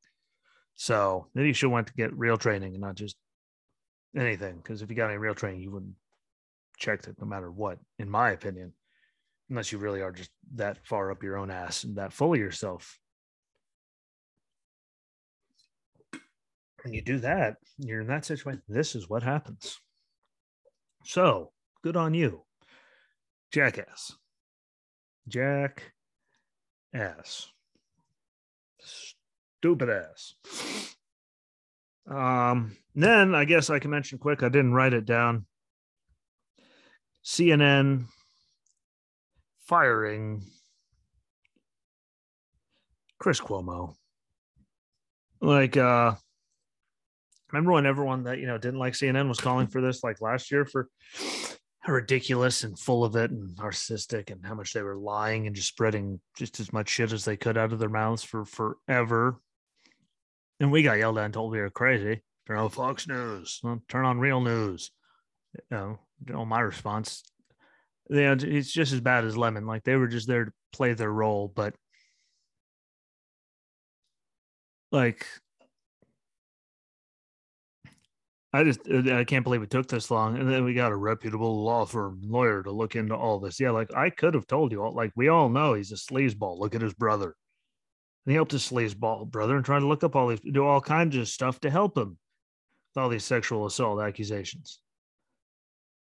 So 0.77 1.27
maybe 1.35 1.49
you 1.49 1.55
should 1.55 1.73
want 1.73 1.89
to 1.89 1.95
get 1.95 2.17
real 2.17 2.37
training 2.37 2.75
and 2.75 2.81
not 2.81 2.95
just 2.95 3.17
anything. 4.17 4.59
Because 4.59 4.81
if 4.81 4.91
you 4.91 4.95
got 4.95 5.09
any 5.09 5.19
real 5.19 5.35
training, 5.35 5.61
you 5.61 5.73
wouldn't 5.73 5.95
check 6.79 7.07
it 7.07 7.17
no 7.21 7.27
matter 7.27 7.51
what, 7.51 7.79
in 7.99 8.09
my 8.09 8.31
opinion, 8.31 8.73
unless 9.51 9.73
you 9.73 9.79
really 9.79 10.01
are 10.01 10.13
just 10.13 10.31
that 10.55 10.87
far 10.87 11.11
up 11.11 11.23
your 11.23 11.37
own 11.37 11.51
ass 11.51 11.85
and 11.85 11.97
that 11.97 12.13
full 12.13 12.33
of 12.33 12.39
yourself. 12.39 12.99
When 16.85 16.95
you 16.95 17.03
do 17.03 17.19
that, 17.19 17.57
you're 17.77 18.01
in 18.01 18.07
that 18.07 18.25
situation. 18.25 18.63
This 18.69 18.95
is 18.95 19.09
what 19.09 19.23
happens. 19.23 19.79
So 21.05 21.53
good 21.83 21.97
on 21.97 22.15
you, 22.15 22.45
jackass. 23.53 24.13
Jack 25.27 25.93
ass. 26.95 27.49
Stupid 28.81 29.91
ass. 29.91 30.35
Um, 32.09 32.77
then 32.95 33.35
I 33.35 33.45
guess 33.45 33.69
I 33.69 33.81
can 33.81 33.91
mention 33.91 34.19
quick. 34.19 34.43
I 34.43 34.49
didn't 34.49 34.73
write 34.73 34.95
it 34.95 35.05
down. 35.05 35.45
CNN 37.25 38.05
firing 39.61 40.43
Chris 43.19 43.41
Cuomo. 43.41 43.95
Like, 45.41 45.77
uh, 45.77 46.15
remember 47.53 47.73
when 47.73 47.87
everyone 47.87 48.25
that 48.25 48.39
you 48.39 48.47
know 48.47 48.59
didn't 48.59 48.81
like 48.81 48.95
CNN 48.95 49.29
was 49.29 49.41
calling 49.41 49.67
for 49.67 49.81
this, 49.81 50.03
like 50.03 50.21
last 50.21 50.51
year, 50.51 50.65
for 50.65 50.89
how 51.81 51.93
ridiculous 51.93 52.65
and 52.65 52.79
full 52.79 53.05
of 53.05 53.17
it 53.17 53.31
and 53.31 53.57
narcissistic, 53.57 54.31
and 54.31 54.45
how 54.45 54.55
much 54.55 54.73
they 54.73 54.83
were 54.83 54.97
lying 54.97 55.47
and 55.47 55.55
just 55.55 55.69
spreading 55.69 56.21
just 56.37 56.61
as 56.61 56.73
much 56.73 56.89
shit 56.89 57.13
as 57.13 57.25
they 57.25 57.37
could 57.37 57.57
out 57.57 57.73
of 57.73 57.79
their 57.79 57.89
mouths 57.89 58.25
for 58.25 58.45
forever. 58.45 59.41
And 60.61 60.73
we 60.73 60.83
got 60.83 60.99
yelled 60.99 61.19
at 61.19 61.25
and 61.25 61.35
told 61.35 61.53
we 61.53 61.61
were 61.61 61.71
crazy. 61.71 62.23
Turn 62.47 62.59
on 62.59 62.71
Fox 62.71 63.07
News. 63.07 63.61
Turn 63.89 64.05
on 64.05 64.19
real 64.19 64.41
news. 64.41 64.91
You 65.55 65.77
know, 65.77 65.99
you 66.27 66.33
know 66.33 66.45
my 66.45 66.61
response. 66.61 67.23
Yeah, 68.11 68.35
it's 68.39 68.73
just 68.73 68.93
as 68.93 69.01
bad 69.01 69.25
as 69.25 69.37
Lemon. 69.37 69.67
Like 69.67 69.85
they 69.85 69.97
were 69.97 70.09
just 70.09 70.29
there 70.29 70.47
to 70.47 70.53
play 70.73 70.95
their 70.95 71.13
role, 71.13 71.53
but 71.55 71.75
like 74.91 75.27
I 78.53 78.65
just 78.65 78.81
I 78.91 79.25
can't 79.25 79.45
believe 79.45 79.63
it 79.63 79.71
took 79.71 79.89
this 79.89 80.11
long. 80.11 80.39
And 80.39 80.51
then 80.51 80.65
we 80.65 80.73
got 80.73 80.93
a 80.93 80.97
reputable 80.97 81.63
law 81.65 81.85
firm 81.85 82.21
lawyer 82.25 82.63
to 82.63 82.71
look 82.71 82.97
into 82.97 83.15
all 83.15 83.39
this. 83.39 83.61
Yeah, 83.61 83.71
like 83.71 83.95
I 83.95 84.09
could 84.11 84.35
have 84.35 84.47
told 84.47 84.73
you 84.73 84.83
all, 84.83 84.95
like 84.95 85.13
we 85.15 85.29
all 85.29 85.49
know 85.51 85.75
he's 85.75 85.93
a 85.93 85.97
sleazeball. 85.97 86.59
Look 86.59 86.75
at 86.75 86.81
his 86.81 86.95
brother. 86.95 87.37
And 88.25 88.33
he 88.33 88.35
helped 88.35 88.53
his 88.53 88.69
sleazeball 88.69 89.31
brother 89.31 89.57
and 89.57 89.65
trying 89.65 89.83
to 89.83 89.87
look 89.87 90.03
up 90.03 90.17
all 90.17 90.29
these 90.29 90.41
do 90.41 90.65
all 90.65 90.81
kinds 90.81 91.17
of 91.17 91.29
stuff 91.29 91.61
to 91.61 91.71
help 91.71 91.97
him 91.97 92.19
with 92.95 93.03
all 93.03 93.11
these 93.11 93.25
sexual 93.25 93.67
assault 93.67 94.01
accusations. 94.01 94.81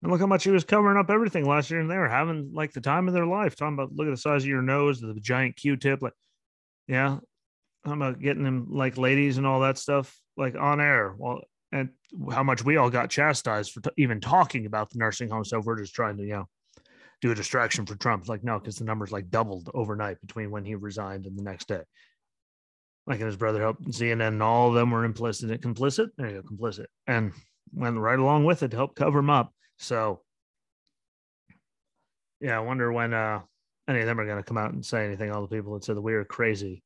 And 0.02 0.10
look 0.10 0.20
how 0.20 0.26
much 0.26 0.44
he 0.44 0.50
was 0.50 0.64
covering 0.64 0.96
up 0.96 1.10
everything 1.10 1.46
last 1.46 1.70
year, 1.70 1.80
and 1.80 1.90
they 1.90 1.96
were 1.96 2.08
having 2.08 2.52
like 2.54 2.72
the 2.72 2.80
time 2.80 3.06
of 3.06 3.14
their 3.14 3.26
life. 3.26 3.54
Talking 3.54 3.74
about 3.74 3.92
look 3.92 4.06
at 4.06 4.10
the 4.10 4.16
size 4.16 4.44
of 4.44 4.48
your 4.48 4.62
nose, 4.62 5.00
the 5.00 5.14
giant 5.20 5.56
Q-tip, 5.56 6.00
like 6.00 6.14
yeah, 6.88 7.18
I'm 7.84 8.02
about 8.02 8.20
getting 8.20 8.42
them 8.42 8.68
like 8.70 8.96
ladies 8.96 9.36
and 9.36 9.46
all 9.46 9.60
that 9.60 9.78
stuff 9.78 10.18
like 10.36 10.56
on 10.56 10.80
air. 10.80 11.14
Well, 11.16 11.42
and 11.72 11.90
how 12.32 12.42
much 12.42 12.64
we 12.64 12.76
all 12.76 12.90
got 12.90 13.10
chastised 13.10 13.72
for 13.72 13.80
t- 13.80 13.90
even 13.96 14.20
talking 14.20 14.66
about 14.66 14.90
the 14.90 14.98
nursing 14.98 15.28
home 15.28 15.44
stuff. 15.44 15.64
We're 15.64 15.78
just 15.78 15.94
trying 15.94 16.16
to 16.16 16.24
you 16.24 16.32
know 16.32 16.48
do 17.20 17.30
a 17.30 17.34
distraction 17.34 17.86
for 17.86 17.94
Trump. 17.94 18.28
Like 18.28 18.42
no, 18.42 18.58
because 18.58 18.76
the 18.76 18.84
numbers 18.84 19.12
like 19.12 19.30
doubled 19.30 19.70
overnight 19.74 20.20
between 20.20 20.50
when 20.50 20.64
he 20.64 20.74
resigned 20.74 21.26
and 21.26 21.38
the 21.38 21.42
next 21.42 21.68
day. 21.68 21.82
Like 23.06 23.20
and 23.20 23.26
his 23.26 23.36
brother 23.36 23.60
helped 23.60 23.84
CNN, 23.88 24.28
and 24.28 24.42
all 24.42 24.68
of 24.68 24.74
them 24.74 24.90
were 24.90 25.04
implicit, 25.04 25.50
and 25.50 25.60
complicit. 25.60 26.08
There 26.16 26.30
you 26.30 26.42
go, 26.42 26.48
complicit, 26.48 26.86
and 27.06 27.32
went 27.72 27.98
right 27.98 28.18
along 28.18 28.44
with 28.44 28.62
it 28.62 28.70
to 28.70 28.76
help 28.76 28.94
cover 28.94 29.20
him 29.20 29.30
up. 29.30 29.52
So, 29.80 30.20
yeah, 32.38 32.58
I 32.58 32.60
wonder 32.60 32.92
when 32.92 33.14
uh, 33.14 33.40
any 33.88 34.00
of 34.00 34.06
them 34.06 34.20
are 34.20 34.26
going 34.26 34.36
to 34.36 34.44
come 34.44 34.58
out 34.58 34.74
and 34.74 34.84
say 34.84 35.06
anything. 35.06 35.30
All 35.30 35.40
the 35.40 35.56
people 35.56 35.72
that 35.72 35.84
said 35.84 35.96
that 35.96 36.02
we 36.02 36.12
are 36.12 36.24
crazy, 36.24 36.82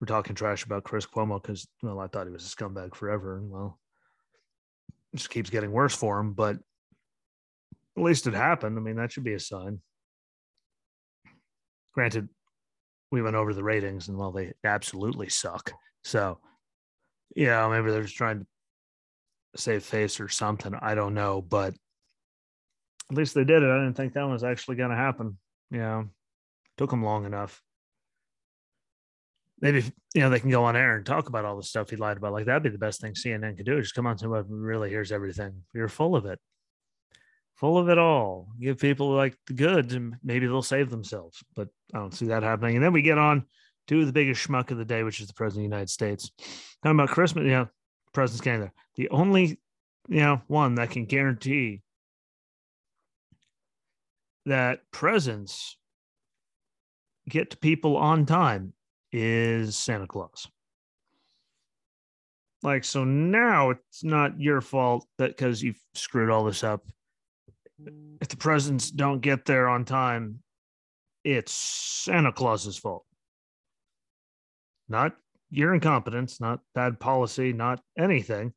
we're 0.00 0.06
talking 0.06 0.34
trash 0.34 0.64
about 0.64 0.82
Chris 0.82 1.04
Cuomo 1.04 1.40
because 1.40 1.68
well, 1.82 2.00
I 2.00 2.06
thought 2.06 2.26
he 2.26 2.32
was 2.32 2.46
a 2.46 2.56
scumbag 2.56 2.94
forever, 2.94 3.36
and 3.36 3.50
well, 3.50 3.78
it 5.12 5.18
just 5.18 5.28
keeps 5.28 5.50
getting 5.50 5.72
worse 5.72 5.94
for 5.94 6.18
him. 6.18 6.32
But 6.32 6.56
at 7.98 8.02
least 8.02 8.26
it 8.26 8.34
happened. 8.34 8.78
I 8.78 8.80
mean, 8.80 8.96
that 8.96 9.12
should 9.12 9.24
be 9.24 9.34
a 9.34 9.40
sign. 9.40 9.80
Granted, 11.92 12.30
we 13.12 13.20
went 13.20 13.36
over 13.36 13.52
the 13.52 13.62
ratings, 13.62 14.08
and 14.08 14.16
well, 14.16 14.32
they 14.32 14.54
absolutely 14.64 15.28
suck. 15.28 15.70
So, 16.02 16.38
yeah, 17.36 17.68
maybe 17.68 17.90
they're 17.90 18.04
just 18.04 18.16
trying 18.16 18.40
to 18.40 18.46
save 19.60 19.84
face 19.84 20.18
or 20.18 20.30
something. 20.30 20.74
I 20.80 20.94
don't 20.94 21.12
know, 21.12 21.42
but 21.42 21.74
at 23.10 23.16
least 23.16 23.34
they 23.34 23.44
did 23.44 23.62
it. 23.62 23.70
I 23.70 23.78
didn't 23.78 23.94
think 23.94 24.12
that 24.14 24.28
was 24.28 24.44
actually 24.44 24.76
going 24.76 24.90
to 24.90 24.96
happen. 24.96 25.36
Yeah, 25.70 26.04
took 26.78 26.90
them 26.90 27.04
long 27.04 27.26
enough. 27.26 27.62
Maybe 29.60 29.84
you 30.14 30.22
know 30.22 30.30
they 30.30 30.40
can 30.40 30.50
go 30.50 30.64
on 30.64 30.76
air 30.76 30.96
and 30.96 31.04
talk 31.04 31.28
about 31.28 31.44
all 31.44 31.56
the 31.56 31.62
stuff 31.62 31.90
he 31.90 31.96
lied 31.96 32.16
about. 32.16 32.32
Like 32.32 32.46
that'd 32.46 32.62
be 32.62 32.70
the 32.70 32.78
best 32.78 33.00
thing 33.00 33.14
CNN 33.14 33.56
could 33.56 33.66
do. 33.66 33.80
Just 33.80 33.94
come 33.94 34.06
on 34.06 34.16
to 34.18 34.28
what 34.28 34.46
really 34.48 34.88
hears 34.88 35.12
everything. 35.12 35.62
You're 35.74 35.88
full 35.88 36.16
of 36.16 36.24
it, 36.24 36.38
full 37.56 37.76
of 37.76 37.88
it 37.88 37.98
all. 37.98 38.48
Give 38.60 38.78
people 38.78 39.10
like 39.10 39.36
the 39.46 39.54
goods, 39.54 39.92
and 39.94 40.16
maybe 40.22 40.46
they'll 40.46 40.62
save 40.62 40.88
themselves. 40.88 41.42
But 41.54 41.68
I 41.92 41.98
don't 41.98 42.14
see 42.14 42.26
that 42.26 42.42
happening. 42.42 42.76
And 42.76 42.84
then 42.84 42.92
we 42.92 43.02
get 43.02 43.18
on 43.18 43.44
to 43.88 44.04
the 44.04 44.12
biggest 44.12 44.46
schmuck 44.46 44.70
of 44.70 44.78
the 44.78 44.84
day, 44.84 45.02
which 45.02 45.20
is 45.20 45.26
the 45.26 45.34
president 45.34 45.66
of 45.66 45.70
the 45.70 45.76
United 45.76 45.90
States. 45.90 46.30
Talking 46.82 46.98
about 46.98 47.08
Christmas, 47.10 47.44
you 47.44 47.50
know, 47.50 47.68
president's 48.14 48.40
getting 48.40 48.60
there. 48.60 48.72
The 48.96 49.10
only 49.10 49.60
you 50.08 50.20
know 50.20 50.40
one 50.46 50.76
that 50.76 50.90
can 50.90 51.04
guarantee 51.04 51.82
that 54.50 54.80
presents 54.90 55.76
get 57.28 57.50
to 57.50 57.56
people 57.56 57.96
on 57.96 58.26
time 58.26 58.72
is 59.12 59.76
Santa 59.76 60.08
Claus. 60.08 60.48
Like, 62.64 62.82
so 62.82 63.04
now 63.04 63.70
it's 63.70 64.02
not 64.02 64.40
your 64.40 64.60
fault 64.60 65.06
that 65.18 65.36
because 65.36 65.62
you've 65.62 65.80
screwed 65.94 66.30
all 66.30 66.42
this 66.42 66.64
up. 66.64 66.84
If 68.20 68.26
the 68.26 68.36
presents 68.36 68.90
don't 68.90 69.20
get 69.20 69.44
there 69.44 69.68
on 69.68 69.84
time, 69.84 70.40
it's 71.22 71.52
Santa 71.52 72.32
Claus's 72.32 72.76
fault. 72.76 73.04
Not 74.88 75.14
your 75.48 75.74
incompetence, 75.74 76.40
not 76.40 76.58
bad 76.74 76.98
policy, 76.98 77.52
not 77.52 77.80
anything. 77.96 78.52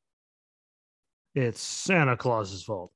It's 1.36 1.62
Santa 1.62 2.18
Claus's 2.18 2.64
fault. 2.64 2.93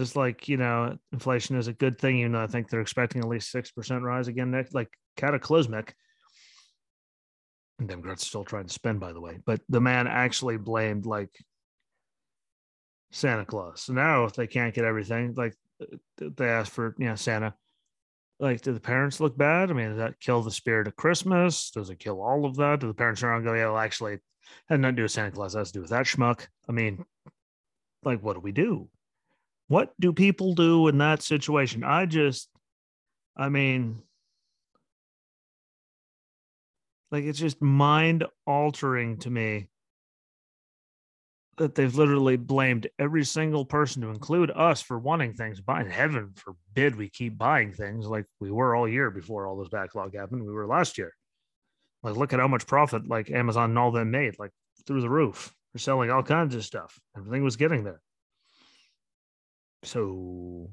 Just 0.00 0.16
like 0.16 0.48
you 0.48 0.56
know 0.56 0.96
inflation 1.12 1.56
is 1.56 1.68
a 1.68 1.74
good 1.74 1.98
thing 1.98 2.18
even 2.18 2.32
though 2.32 2.42
i 2.42 2.46
think 2.46 2.68
they're 2.68 2.80
expecting 2.80 3.20
at 3.20 3.28
least 3.28 3.54
6% 3.54 4.00
rise 4.00 4.28
again 4.28 4.50
next 4.50 4.74
like 4.74 4.88
cataclysmic. 5.16 5.94
And 7.78 7.88
democrats 7.88 8.26
still 8.26 8.44
trying 8.44 8.66
to 8.66 8.72
spend 8.72 8.98
by 8.98 9.12
the 9.12 9.20
way 9.20 9.38
but 9.44 9.60
the 9.68 9.80
man 9.80 10.06
actually 10.06 10.56
blamed 10.56 11.04
like 11.06 11.30
santa 13.12 13.44
claus. 13.44 13.82
So 13.82 13.92
now 13.92 14.24
if 14.24 14.34
they 14.34 14.46
can't 14.46 14.74
get 14.74 14.84
everything 14.84 15.34
like 15.36 15.54
uh, 15.82 15.96
they 16.36 16.48
ask 16.48 16.72
for 16.72 16.94
you 16.98 17.06
know 17.06 17.14
santa 17.14 17.54
like 18.38 18.62
do 18.62 18.72
the 18.72 18.80
parents 18.80 19.20
look 19.20 19.36
bad? 19.36 19.70
I 19.70 19.74
mean 19.74 19.90
does 19.90 19.98
that 19.98 20.20
kill 20.20 20.42
the 20.42 20.50
spirit 20.50 20.86
of 20.86 20.96
christmas? 20.96 21.70
Does 21.70 21.90
it 21.90 21.98
kill 21.98 22.22
all 22.22 22.46
of 22.46 22.56
that? 22.56 22.80
Do 22.80 22.86
the 22.86 22.94
parents 22.94 23.22
around 23.22 23.44
go 23.44 23.54
yeah 23.54 23.66
well 23.66 23.78
actually 23.78 24.18
had 24.68 24.80
nothing 24.80 24.96
to 24.96 25.00
do 25.00 25.02
with 25.02 25.12
santa 25.12 25.30
claus. 25.30 25.52
That 25.52 25.60
has 25.60 25.72
to 25.72 25.78
do 25.78 25.82
with 25.82 25.90
that 25.90 26.06
schmuck. 26.06 26.46
I 26.68 26.72
mean 26.72 27.04
like 28.02 28.22
what 28.22 28.34
do 28.34 28.40
we 28.40 28.52
do 28.52 28.88
what 29.70 29.92
do 30.00 30.12
people 30.12 30.52
do 30.54 30.88
in 30.88 30.98
that 30.98 31.22
situation? 31.22 31.84
I 31.84 32.04
just, 32.04 32.48
I 33.36 33.50
mean, 33.50 34.02
like 37.12 37.22
it's 37.22 37.38
just 37.38 37.62
mind 37.62 38.24
altering 38.48 39.18
to 39.18 39.30
me 39.30 39.68
that 41.58 41.76
they've 41.76 41.94
literally 41.94 42.36
blamed 42.36 42.88
every 42.98 43.24
single 43.24 43.64
person 43.64 44.02
to 44.02 44.08
include 44.08 44.50
us 44.50 44.82
for 44.82 44.98
wanting 44.98 45.34
things. 45.34 45.60
By 45.60 45.84
heaven 45.84 46.32
forbid 46.34 46.96
we 46.96 47.08
keep 47.08 47.38
buying 47.38 47.72
things 47.72 48.08
like 48.08 48.26
we 48.40 48.50
were 48.50 48.74
all 48.74 48.88
year 48.88 49.12
before 49.12 49.46
all 49.46 49.56
this 49.56 49.68
backlog 49.68 50.16
happened. 50.16 50.44
We 50.44 50.52
were 50.52 50.66
last 50.66 50.98
year. 50.98 51.12
Like, 52.02 52.16
look 52.16 52.32
at 52.32 52.40
how 52.40 52.48
much 52.48 52.66
profit 52.66 53.06
like 53.06 53.30
Amazon 53.30 53.70
and 53.70 53.78
all 53.78 53.92
them 53.92 54.10
made, 54.10 54.36
like 54.40 54.50
through 54.84 55.02
the 55.02 55.08
roof. 55.08 55.54
They're 55.72 55.78
selling 55.78 56.10
all 56.10 56.24
kinds 56.24 56.56
of 56.56 56.64
stuff. 56.64 56.98
Everything 57.16 57.44
was 57.44 57.54
getting 57.54 57.84
there 57.84 58.00
So 59.82 60.70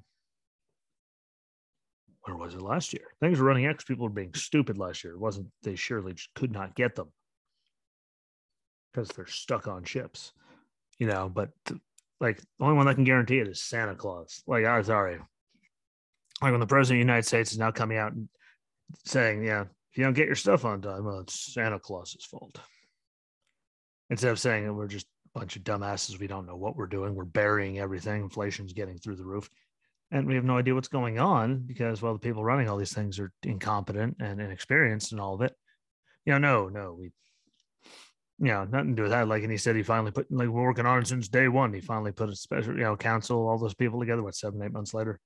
where 2.23 2.35
was 2.35 2.53
it 2.53 2.61
last 2.61 2.93
year? 2.93 3.05
Things 3.21 3.39
were 3.39 3.45
running 3.45 3.65
X. 3.65 3.83
people 3.83 4.05
were 4.05 4.13
being 4.13 4.33
stupid 4.33 4.77
last 4.77 5.03
year. 5.03 5.13
It 5.13 5.19
wasn't 5.19 5.47
they 5.63 5.75
surely 5.75 6.15
could 6.35 6.51
not 6.51 6.75
get 6.75 6.95
them 6.95 7.07
because 8.91 9.09
they're 9.09 9.27
stuck 9.27 9.67
on 9.67 9.83
ships, 9.83 10.33
you 10.99 11.07
know. 11.07 11.29
But 11.29 11.51
like 12.19 12.37
the 12.37 12.65
only 12.65 12.75
one 12.75 12.85
that 12.87 12.95
can 12.95 13.05
guarantee 13.05 13.39
it 13.39 13.47
is 13.47 13.61
Santa 13.61 13.95
Claus. 13.95 14.43
Like 14.45 14.65
I'm 14.65 14.83
sorry, 14.83 15.19
like 16.41 16.51
when 16.51 16.59
the 16.59 16.67
president 16.67 17.01
of 17.01 17.05
the 17.05 17.11
United 17.11 17.25
States 17.25 17.51
is 17.51 17.59
now 17.59 17.71
coming 17.71 17.97
out 17.97 18.13
and 18.13 18.27
saying, 19.05 19.43
"Yeah, 19.43 19.61
if 19.61 19.97
you 19.97 20.03
don't 20.03 20.13
get 20.13 20.27
your 20.27 20.35
stuff 20.35 20.65
on 20.65 20.81
time, 20.81 21.05
well, 21.05 21.19
it's 21.19 21.53
Santa 21.53 21.79
Claus's 21.79 22.25
fault." 22.25 22.59
Instead 24.09 24.31
of 24.31 24.39
saying 24.39 24.73
we're 24.75 24.87
just 24.87 25.07
bunch 25.33 25.55
of 25.55 25.63
dumbasses, 25.63 26.19
we 26.19 26.27
don't 26.27 26.45
know 26.45 26.55
what 26.55 26.75
we're 26.75 26.87
doing, 26.87 27.15
we're 27.15 27.25
burying 27.25 27.79
everything, 27.79 28.21
inflation's 28.21 28.73
getting 28.73 28.97
through 28.97 29.15
the 29.15 29.25
roof 29.25 29.49
and 30.11 30.25
we 30.25 30.35
have 30.35 30.43
no 30.43 30.57
idea 30.57 30.73
what's 30.73 30.87
going 30.87 31.19
on 31.19 31.57
because 31.59 32.01
well 32.01 32.13
the 32.13 32.19
people 32.19 32.43
running 32.43 32.69
all 32.69 32.77
these 32.77 32.93
things 32.93 33.19
are 33.19 33.31
incompetent 33.43 34.17
and 34.19 34.39
inexperienced 34.39 35.11
and 35.11 35.21
all 35.21 35.35
of 35.35 35.41
it. 35.41 35.53
You 36.25 36.33
know 36.33 36.39
no 36.39 36.69
no 36.69 36.93
we 36.97 37.11
you 38.39 38.47
know 38.47 38.63
nothing 38.65 38.91
to 38.91 38.95
do 38.95 39.01
with 39.03 39.11
that. 39.11 39.27
Like 39.27 39.43
and 39.43 39.51
he 39.51 39.57
said 39.57 39.75
he 39.75 39.83
finally 39.83 40.11
put 40.11 40.31
like 40.31 40.47
we're 40.47 40.63
working 40.63 40.85
on 40.85 40.99
it 40.99 41.07
since 41.07 41.27
day 41.27 41.47
one. 41.47 41.73
He 41.73 41.81
finally 41.81 42.11
put 42.11 42.29
a 42.29 42.35
special 42.35 42.75
you 42.75 42.83
know 42.83 42.95
council 42.95 43.47
all 43.47 43.57
those 43.57 43.73
people 43.73 43.99
together 43.99 44.23
what 44.23 44.35
seven 44.35 44.61
eight 44.61 44.71
months 44.71 44.93
later? 44.93 45.19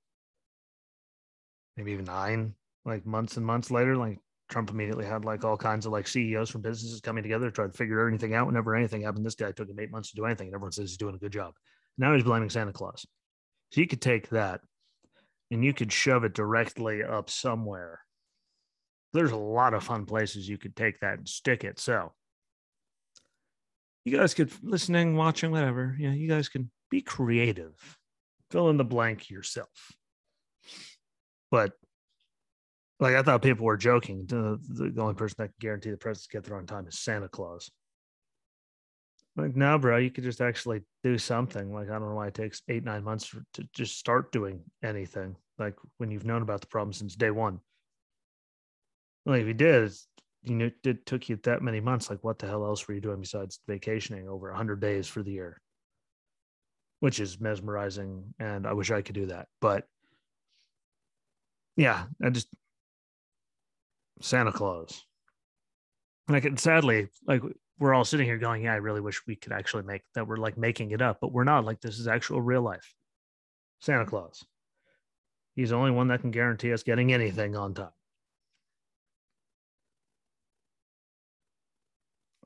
Maybe 1.76 1.92
even 1.92 2.06
nine 2.06 2.54
like 2.84 3.06
months 3.06 3.36
and 3.36 3.46
months 3.46 3.70
later 3.70 3.96
like 3.96 4.18
trump 4.52 4.70
immediately 4.70 5.04
had 5.04 5.24
like 5.24 5.44
all 5.44 5.56
kinds 5.56 5.86
of 5.86 5.92
like 5.92 6.06
ceos 6.06 6.50
from 6.50 6.60
businesses 6.60 7.00
coming 7.00 7.22
together 7.22 7.46
to 7.46 7.52
try 7.52 7.66
to 7.66 7.72
figure 7.72 8.06
anything 8.06 8.34
out 8.34 8.46
whenever 8.46 8.76
anything 8.76 9.02
happened 9.02 9.26
this 9.26 9.34
guy 9.34 9.50
took 9.50 9.68
him 9.68 9.80
eight 9.80 9.90
months 9.90 10.10
to 10.10 10.16
do 10.16 10.24
anything 10.24 10.46
and 10.46 10.54
everyone 10.54 10.72
says 10.72 10.90
he's 10.90 10.96
doing 10.96 11.14
a 11.14 11.18
good 11.18 11.32
job 11.32 11.54
now 11.98 12.14
he's 12.14 12.22
blaming 12.22 12.50
santa 12.50 12.72
claus 12.72 13.04
so 13.72 13.80
you 13.80 13.86
could 13.86 14.02
take 14.02 14.28
that 14.28 14.60
and 15.52 15.62
you 15.62 15.74
could 15.74 15.92
shove 15.92 16.24
it 16.24 16.32
directly 16.32 17.02
up 17.02 17.28
somewhere. 17.28 18.00
There's 19.12 19.32
a 19.32 19.36
lot 19.36 19.74
of 19.74 19.84
fun 19.84 20.06
places 20.06 20.48
you 20.48 20.56
could 20.56 20.74
take 20.74 21.00
that 21.00 21.18
and 21.18 21.28
stick 21.28 21.62
it. 21.62 21.78
So 21.78 22.12
you 24.06 24.16
guys 24.16 24.32
could 24.32 24.50
listening, 24.62 25.14
watching, 25.14 25.50
whatever. 25.50 25.94
Yeah, 25.98 26.12
you 26.12 26.26
guys 26.26 26.48
can 26.48 26.70
be 26.90 27.02
creative. 27.02 27.74
Fill 28.50 28.70
in 28.70 28.78
the 28.78 28.84
blank 28.84 29.28
yourself. 29.28 29.68
But 31.50 31.72
like 33.02 33.16
I 33.16 33.22
thought 33.22 33.42
people 33.42 33.66
were 33.66 33.76
joking. 33.76 34.24
The, 34.26 34.60
the 34.68 35.02
only 35.02 35.14
person 35.14 35.34
that 35.38 35.48
can 35.48 35.54
guarantee 35.58 35.90
the 35.90 35.96
presents 35.96 36.28
get 36.28 36.44
there 36.44 36.56
on 36.56 36.66
time 36.66 36.86
is 36.86 37.00
Santa 37.00 37.28
Claus. 37.28 37.68
Like, 39.34 39.56
no, 39.56 39.76
bro, 39.76 39.96
you 39.96 40.10
could 40.10 40.22
just 40.22 40.40
actually 40.40 40.82
do 41.02 41.18
something. 41.18 41.74
Like, 41.74 41.90
I 41.90 41.94
don't 41.94 42.08
know 42.08 42.14
why 42.14 42.28
it 42.28 42.34
takes 42.34 42.62
eight, 42.68 42.84
nine 42.84 43.02
months 43.02 43.34
to 43.54 43.68
just 43.74 43.98
start 43.98 44.30
doing 44.30 44.60
anything. 44.84 45.34
Like, 45.58 45.74
when 45.98 46.12
you've 46.12 46.24
known 46.24 46.42
about 46.42 46.60
the 46.60 46.68
problem 46.68 46.92
since 46.92 47.16
day 47.16 47.32
one. 47.32 47.58
Like, 49.26 49.40
if 49.42 49.48
you 49.48 49.54
did, 49.54 49.92
you 50.44 50.54
know, 50.54 50.70
it 50.84 51.04
took 51.04 51.28
you 51.28 51.40
that 51.42 51.60
many 51.60 51.80
months. 51.80 52.08
Like, 52.08 52.22
what 52.22 52.38
the 52.38 52.46
hell 52.46 52.64
else 52.64 52.86
were 52.86 52.94
you 52.94 53.00
doing 53.00 53.20
besides 53.20 53.58
vacationing 53.66 54.28
over 54.28 54.48
100 54.48 54.80
days 54.80 55.08
for 55.08 55.24
the 55.24 55.32
year? 55.32 55.60
Which 57.00 57.18
is 57.18 57.40
mesmerizing. 57.40 58.34
And 58.38 58.64
I 58.64 58.74
wish 58.74 58.92
I 58.92 59.02
could 59.02 59.16
do 59.16 59.26
that. 59.26 59.48
But 59.60 59.86
yeah, 61.76 62.04
I 62.22 62.30
just, 62.30 62.46
Santa 64.20 64.52
Claus. 64.52 65.04
Like, 66.28 66.44
and 66.44 66.58
sadly, 66.58 67.08
like 67.26 67.42
we're 67.78 67.94
all 67.94 68.04
sitting 68.04 68.26
here 68.26 68.38
going, 68.38 68.62
yeah, 68.62 68.74
I 68.74 68.76
really 68.76 69.00
wish 69.00 69.26
we 69.26 69.36
could 69.36 69.52
actually 69.52 69.82
make 69.82 70.02
that. 70.14 70.26
We're 70.26 70.36
like 70.36 70.56
making 70.56 70.92
it 70.92 71.02
up, 71.02 71.18
but 71.20 71.32
we're 71.32 71.44
not. 71.44 71.64
Like 71.64 71.80
this 71.80 71.98
is 71.98 72.06
actual 72.06 72.40
real 72.40 72.62
life. 72.62 72.94
Santa 73.80 74.06
Claus. 74.06 74.44
He's 75.56 75.70
the 75.70 75.76
only 75.76 75.90
one 75.90 76.08
that 76.08 76.20
can 76.20 76.30
guarantee 76.30 76.72
us 76.72 76.82
getting 76.82 77.12
anything 77.12 77.56
on 77.56 77.74
time. 77.74 77.90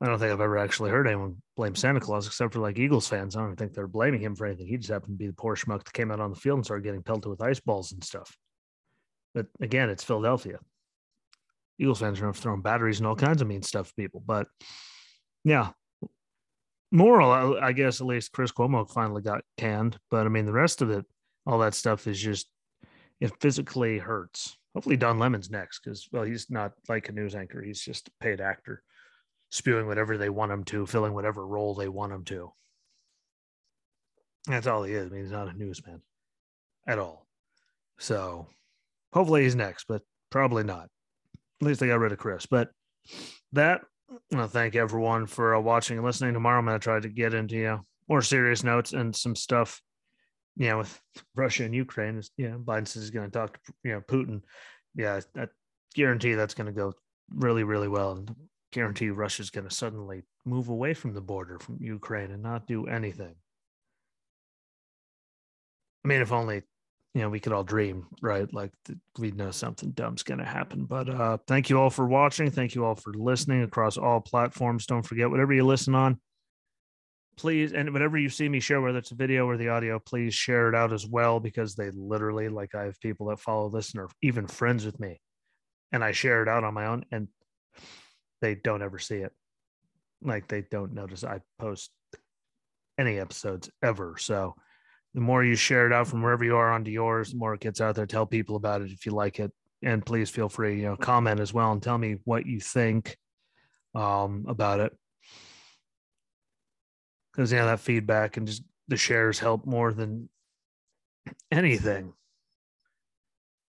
I 0.00 0.06
don't 0.06 0.18
think 0.18 0.32
I've 0.32 0.40
ever 0.40 0.58
actually 0.58 0.90
heard 0.90 1.06
anyone 1.06 1.40
blame 1.56 1.74
Santa 1.74 2.00
Claus 2.00 2.26
except 2.26 2.52
for 2.52 2.58
like 2.58 2.78
Eagles 2.78 3.08
fans. 3.08 3.34
I 3.34 3.40
don't 3.40 3.56
think 3.56 3.72
they're 3.72 3.86
blaming 3.86 4.20
him 4.20 4.34
for 4.34 4.46
anything. 4.46 4.66
He 4.66 4.76
just 4.76 4.90
happened 4.90 5.14
to 5.14 5.18
be 5.18 5.26
the 5.26 5.32
poor 5.32 5.56
schmuck 5.56 5.84
that 5.84 5.92
came 5.92 6.10
out 6.10 6.20
on 6.20 6.30
the 6.30 6.36
field 6.36 6.58
and 6.58 6.64
started 6.64 6.84
getting 6.84 7.02
pelted 7.02 7.30
with 7.30 7.40
ice 7.40 7.60
balls 7.60 7.92
and 7.92 8.04
stuff. 8.04 8.36
But 9.34 9.46
again, 9.60 9.88
it's 9.88 10.04
Philadelphia. 10.04 10.58
Eagles 11.78 12.00
fans 12.00 12.20
are 12.20 12.32
throwing 12.32 12.62
batteries 12.62 12.98
and 12.98 13.06
all 13.06 13.16
kinds 13.16 13.42
of 13.42 13.48
mean 13.48 13.62
stuff 13.62 13.88
to 13.88 13.94
people. 13.94 14.22
But 14.24 14.48
yeah. 15.44 15.70
Moral, 16.92 17.58
I 17.60 17.72
guess 17.72 18.00
at 18.00 18.06
least 18.06 18.32
Chris 18.32 18.52
Cuomo 18.52 18.88
finally 18.88 19.20
got 19.20 19.42
canned, 19.58 19.98
but 20.10 20.24
I 20.24 20.28
mean 20.28 20.46
the 20.46 20.52
rest 20.52 20.82
of 20.82 20.90
it, 20.90 21.04
all 21.44 21.58
that 21.58 21.74
stuff 21.74 22.06
is 22.06 22.20
just 22.20 22.48
it 23.20 23.32
physically 23.40 23.98
hurts. 23.98 24.56
Hopefully 24.74 24.96
Don 24.96 25.18
Lemon's 25.18 25.50
next 25.50 25.80
because 25.80 26.08
well 26.12 26.22
he's 26.22 26.48
not 26.48 26.72
like 26.88 27.08
a 27.08 27.12
news 27.12 27.34
anchor; 27.34 27.60
he's 27.60 27.80
just 27.80 28.08
a 28.08 28.12
paid 28.20 28.40
actor, 28.40 28.82
spewing 29.50 29.86
whatever 29.86 30.16
they 30.16 30.30
want 30.30 30.52
him 30.52 30.64
to, 30.64 30.86
filling 30.86 31.12
whatever 31.12 31.46
role 31.46 31.74
they 31.74 31.88
want 31.88 32.12
him 32.12 32.24
to. 32.24 32.52
That's 34.46 34.68
all 34.68 34.84
he 34.84 34.94
is. 34.94 35.06
I 35.06 35.10
mean, 35.10 35.22
he's 35.22 35.32
not 35.32 35.52
a 35.52 35.58
newsman 35.58 36.02
at 36.86 36.98
all. 36.98 37.26
So 37.98 38.46
hopefully 39.12 39.42
he's 39.42 39.56
next, 39.56 39.86
but 39.88 40.02
probably 40.30 40.62
not. 40.62 40.88
At 41.60 41.66
least 41.66 41.80
they 41.80 41.86
got 41.86 42.00
rid 42.00 42.12
of 42.12 42.18
Chris. 42.18 42.46
But 42.46 42.70
that 43.52 43.82
I 44.10 44.36
want 44.36 44.50
to 44.50 44.52
thank 44.52 44.76
everyone 44.76 45.26
for 45.26 45.54
uh, 45.54 45.60
watching 45.60 45.96
and 45.96 46.06
listening. 46.06 46.34
Tomorrow, 46.34 46.58
I'm 46.58 46.66
going 46.66 46.78
to 46.78 46.82
try 46.82 47.00
to 47.00 47.08
get 47.08 47.34
into 47.34 47.56
you 47.56 47.64
know, 47.64 47.80
more 48.08 48.22
serious 48.22 48.62
notes 48.62 48.92
and 48.92 49.14
some 49.14 49.34
stuff. 49.34 49.80
You 50.56 50.68
know, 50.68 50.78
with 50.78 51.00
Russia 51.34 51.64
and 51.64 51.74
Ukraine, 51.74 52.22
yeah, 52.36 52.56
Biden 52.56 52.88
says 52.88 53.02
he's 53.02 53.10
going 53.10 53.30
to 53.30 53.38
talk 53.38 53.62
to 53.64 53.72
you 53.84 53.92
know 53.92 54.00
Putin. 54.00 54.42
Yeah, 54.94 55.20
I 55.36 55.48
guarantee 55.94 56.34
that's 56.34 56.54
going 56.54 56.66
to 56.66 56.72
go 56.72 56.94
really, 57.34 57.64
really 57.64 57.88
well, 57.88 58.12
and 58.12 58.34
guarantee 58.72 59.10
Russia's 59.10 59.50
going 59.50 59.68
to 59.68 59.74
suddenly 59.74 60.22
move 60.44 60.68
away 60.68 60.94
from 60.94 61.12
the 61.12 61.20
border 61.20 61.58
from 61.58 61.78
Ukraine 61.80 62.30
and 62.30 62.42
not 62.42 62.66
do 62.66 62.86
anything. 62.86 63.34
I 66.04 66.08
mean, 66.08 66.20
if 66.20 66.32
only 66.32 66.62
you 67.16 67.22
know 67.22 67.30
we 67.30 67.40
could 67.40 67.52
all 67.52 67.64
dream 67.64 68.06
right? 68.20 68.52
Like 68.52 68.72
we 69.18 69.30
know 69.30 69.50
something 69.50 69.90
dumb's 69.90 70.22
going 70.22 70.38
to 70.38 70.44
happen. 70.44 70.84
But 70.84 71.08
uh 71.08 71.38
thank 71.46 71.70
you 71.70 71.80
all 71.80 71.90
for 71.90 72.06
watching. 72.06 72.50
Thank 72.50 72.74
you 72.74 72.84
all 72.84 72.94
for 72.94 73.12
listening 73.14 73.62
across 73.62 73.96
all 73.96 74.20
platforms. 74.20 74.86
Don't 74.86 75.02
forget 75.02 75.30
whatever 75.30 75.52
you 75.52 75.64
listen 75.64 75.94
on 75.94 76.20
please 77.38 77.74
and 77.74 77.92
whatever 77.92 78.16
you 78.16 78.30
see 78.30 78.48
me 78.48 78.58
share 78.58 78.80
whether 78.80 78.96
it's 78.96 79.10
a 79.10 79.14
video 79.14 79.46
or 79.46 79.58
the 79.58 79.68
audio 79.68 79.98
please 79.98 80.32
share 80.32 80.70
it 80.70 80.74
out 80.74 80.90
as 80.90 81.06
well 81.06 81.38
because 81.38 81.74
they 81.74 81.90
literally 81.90 82.48
like 82.48 82.74
i 82.74 82.84
have 82.84 82.98
people 82.98 83.26
that 83.26 83.38
follow 83.38 83.68
this 83.68 83.92
and 83.92 84.00
are 84.00 84.08
even 84.22 84.46
friends 84.46 84.86
with 84.86 84.98
me 84.98 85.20
and 85.92 86.02
i 86.02 86.12
share 86.12 86.40
it 86.42 86.48
out 86.48 86.64
on 86.64 86.72
my 86.72 86.86
own 86.86 87.04
and 87.12 87.28
they 88.40 88.54
don't 88.54 88.82
ever 88.82 88.98
see 88.98 89.16
it. 89.16 89.32
Like 90.22 90.48
they 90.48 90.62
don't 90.70 90.94
notice 90.94 91.24
i 91.24 91.40
post 91.58 91.90
any 92.98 93.18
episodes 93.18 93.70
ever. 93.82 94.16
So 94.18 94.54
the 95.16 95.22
more 95.22 95.42
you 95.42 95.54
share 95.54 95.86
it 95.86 95.94
out 95.94 96.06
from 96.06 96.22
wherever 96.22 96.44
you 96.44 96.56
are 96.56 96.70
onto 96.70 96.90
yours, 96.90 97.30
the 97.30 97.38
more 97.38 97.54
it 97.54 97.60
gets 97.60 97.80
out 97.80 97.94
there. 97.94 98.04
Tell 98.04 98.26
people 98.26 98.54
about 98.54 98.82
it 98.82 98.90
if 98.90 99.06
you 99.06 99.12
like 99.12 99.40
it, 99.40 99.50
and 99.82 100.04
please 100.04 100.28
feel 100.28 100.50
free, 100.50 100.76
you 100.76 100.82
know, 100.82 100.96
comment 100.96 101.40
as 101.40 101.54
well 101.54 101.72
and 101.72 101.82
tell 101.82 101.96
me 101.96 102.18
what 102.24 102.44
you 102.44 102.60
think 102.60 103.16
um, 103.94 104.44
about 104.46 104.80
it. 104.80 104.92
Because 107.32 107.50
yeah, 107.50 107.64
that 107.64 107.80
feedback 107.80 108.36
and 108.36 108.46
just 108.46 108.62
the 108.88 108.98
shares 108.98 109.38
help 109.38 109.64
more 109.64 109.90
than 109.94 110.28
anything, 111.50 112.12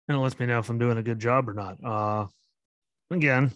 and 0.09 0.17
it 0.17 0.21
lets 0.21 0.41
me 0.41 0.47
know 0.47 0.61
if 0.61 0.71
I'm 0.71 0.79
doing 0.79 0.97
a 0.97 1.03
good 1.03 1.19
job 1.19 1.51
or 1.51 1.53
not. 1.53 1.77
Uh, 1.85 2.27
again, 3.11 3.53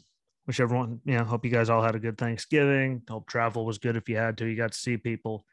wish 0.47 0.61
everyone, 0.61 1.01
you 1.07 1.17
know, 1.17 1.25
hope 1.25 1.47
you 1.47 1.51
guys 1.51 1.71
all 1.71 1.83
had 1.83 1.95
a 1.95 1.99
good 1.99 2.19
Thanksgiving. 2.19 3.01
Hope 3.09 3.27
travel 3.27 3.65
was 3.65 3.79
good 3.79 3.97
if 3.97 4.07
you 4.07 4.19
had 4.19 4.37
to. 4.37 4.45
You 4.45 4.55
got 4.55 4.73
to 4.73 4.79
see 4.79 4.99
people. 4.99 5.47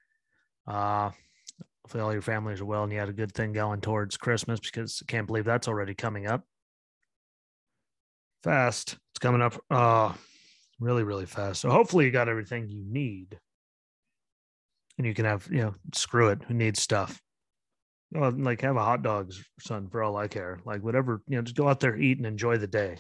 Uh, 0.68 1.12
hopefully 1.88 2.04
all 2.04 2.12
your 2.12 2.22
families 2.22 2.60
are 2.60 2.66
well 2.66 2.84
and 2.84 2.92
you 2.92 3.00
had 3.00 3.08
a 3.08 3.14
good 3.14 3.34
thing 3.34 3.54
going 3.54 3.80
towards 3.80 4.18
Christmas 4.18 4.60
because 4.60 5.02
I 5.02 5.10
can't 5.10 5.26
believe 5.26 5.46
that's 5.46 5.70
already 5.70 5.94
coming 5.94 6.28
up. 6.28 6.44
Fast. 8.44 8.98
It's 9.14 9.20
coming 9.20 9.42
up 9.42 9.58
uh 9.72 10.12
really, 10.82 11.04
really 11.04 11.26
fast. 11.26 11.62
So 11.62 11.70
hopefully 11.70 12.04
you 12.04 12.12
got 12.12 12.28
everything 12.28 12.68
you 12.68 12.84
need. 12.86 13.40
And 14.98 15.08
you 15.08 15.14
can 15.14 15.24
have, 15.24 15.48
you 15.50 15.62
know, 15.62 15.76
screw 15.94 16.28
it. 16.28 16.44
Who 16.50 16.56
needs 16.56 16.82
stuff? 16.82 17.22
Well, 18.12 18.32
like 18.32 18.60
have 18.64 18.76
a 18.76 18.84
hot 18.84 19.02
dogs 19.02 19.42
son 19.62 19.88
for 19.88 20.04
all 20.04 20.18
I 20.18 20.28
care. 20.28 20.60
Like 20.66 20.84
whatever, 20.84 21.22
you 21.26 21.38
know, 21.38 21.42
just 21.42 21.56
go 21.56 21.70
out 21.70 21.80
there, 21.80 21.96
eat 21.96 22.18
and 22.18 22.28
enjoy 22.28 22.58
the 22.58 22.68
day. 22.68 22.98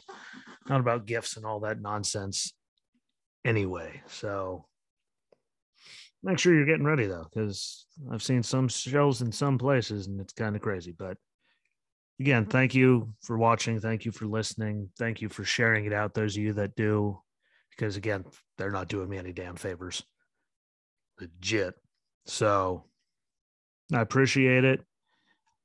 Not 0.70 0.80
about 0.80 1.06
gifts 1.06 1.36
and 1.36 1.46
all 1.46 1.60
that 1.62 1.82
nonsense 1.82 2.54
anyway. 3.44 4.02
So 4.08 4.66
make 6.24 6.40
sure 6.40 6.54
you're 6.54 6.66
getting 6.66 6.86
ready 6.86 7.06
though, 7.06 7.28
because 7.32 7.86
I've 8.12 8.24
seen 8.24 8.44
some 8.44 8.68
shows 8.68 9.22
in 9.22 9.32
some 9.32 9.58
places 9.58 10.08
and 10.08 10.20
it's 10.20 10.34
kind 10.34 10.56
of 10.56 10.62
crazy. 10.62 10.94
But 10.98 11.18
again, 12.20 12.44
mm-hmm. 12.44 12.52
thank 12.52 12.76
you 12.76 13.14
for 13.22 13.38
watching. 13.38 13.80
Thank 13.80 14.06
you 14.06 14.12
for 14.12 14.26
listening. 14.26 14.90
Thank 14.98 15.22
you 15.22 15.30
for 15.30 15.44
sharing 15.44 15.86
it 15.86 15.94
out. 15.94 16.14
Those 16.14 16.36
of 16.36 16.44
you 16.44 16.54
that 16.54 16.76
do, 16.76 17.20
because 17.72 17.96
again, 17.96 18.26
they're 18.58 18.72
not 18.72 18.88
doing 18.88 19.10
me 19.10 19.18
any 19.18 19.34
damn 19.34 19.56
favors. 19.56 20.04
Legit. 21.20 21.76
So 22.26 22.86
I 23.94 24.02
appreciate 24.02 24.66
it. 24.66 24.82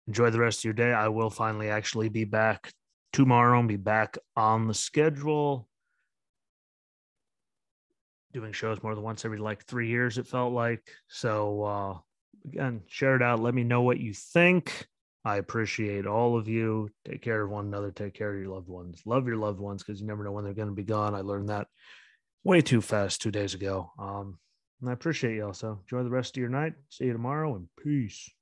enjoy 0.06 0.30
the 0.30 0.38
rest 0.38 0.60
of 0.60 0.64
your 0.64 0.74
day. 0.74 0.92
I 0.92 1.08
will 1.08 1.30
finally 1.30 1.70
actually 1.70 2.08
be 2.08 2.24
back 2.24 2.72
tomorrow 3.12 3.58
and 3.58 3.68
be 3.68 3.76
back 3.76 4.16
on 4.36 4.68
the 4.68 4.74
schedule. 4.74 5.68
Doing 8.32 8.52
shows 8.52 8.82
more 8.82 8.94
than 8.94 9.04
once 9.04 9.24
every 9.24 9.38
like 9.38 9.64
three 9.66 9.88
years, 9.88 10.18
it 10.18 10.26
felt 10.26 10.52
like. 10.52 10.82
So, 11.08 11.62
uh, 11.64 11.98
again, 12.46 12.82
share 12.88 13.16
it 13.16 13.22
out. 13.22 13.40
Let 13.40 13.54
me 13.54 13.64
know 13.64 13.82
what 13.82 14.00
you 14.00 14.14
think. 14.14 14.86
I 15.24 15.36
appreciate 15.36 16.06
all 16.06 16.36
of 16.36 16.48
you. 16.48 16.90
Take 17.04 17.22
care 17.22 17.42
of 17.42 17.50
one 17.50 17.66
another. 17.66 17.90
Take 17.90 18.14
care 18.14 18.34
of 18.34 18.40
your 18.40 18.52
loved 18.52 18.68
ones. 18.68 19.02
Love 19.06 19.26
your 19.26 19.36
loved 19.36 19.60
ones 19.60 19.82
because 19.82 20.00
you 20.00 20.06
never 20.06 20.24
know 20.24 20.32
when 20.32 20.44
they're 20.44 20.54
going 20.54 20.68
to 20.68 20.74
be 20.74 20.82
gone. 20.82 21.14
I 21.14 21.20
learned 21.20 21.50
that 21.50 21.68
way 22.42 22.60
too 22.60 22.80
fast 22.80 23.22
two 23.22 23.30
days 23.30 23.54
ago. 23.54 23.92
Um, 23.98 24.38
and 24.80 24.90
I 24.90 24.92
appreciate 24.92 25.36
y'all. 25.36 25.52
So 25.52 25.78
enjoy 25.82 26.02
the 26.02 26.10
rest 26.10 26.36
of 26.36 26.40
your 26.40 26.50
night. 26.50 26.72
See 26.88 27.04
you 27.04 27.12
tomorrow 27.12 27.54
and 27.54 27.68
peace. 27.82 28.32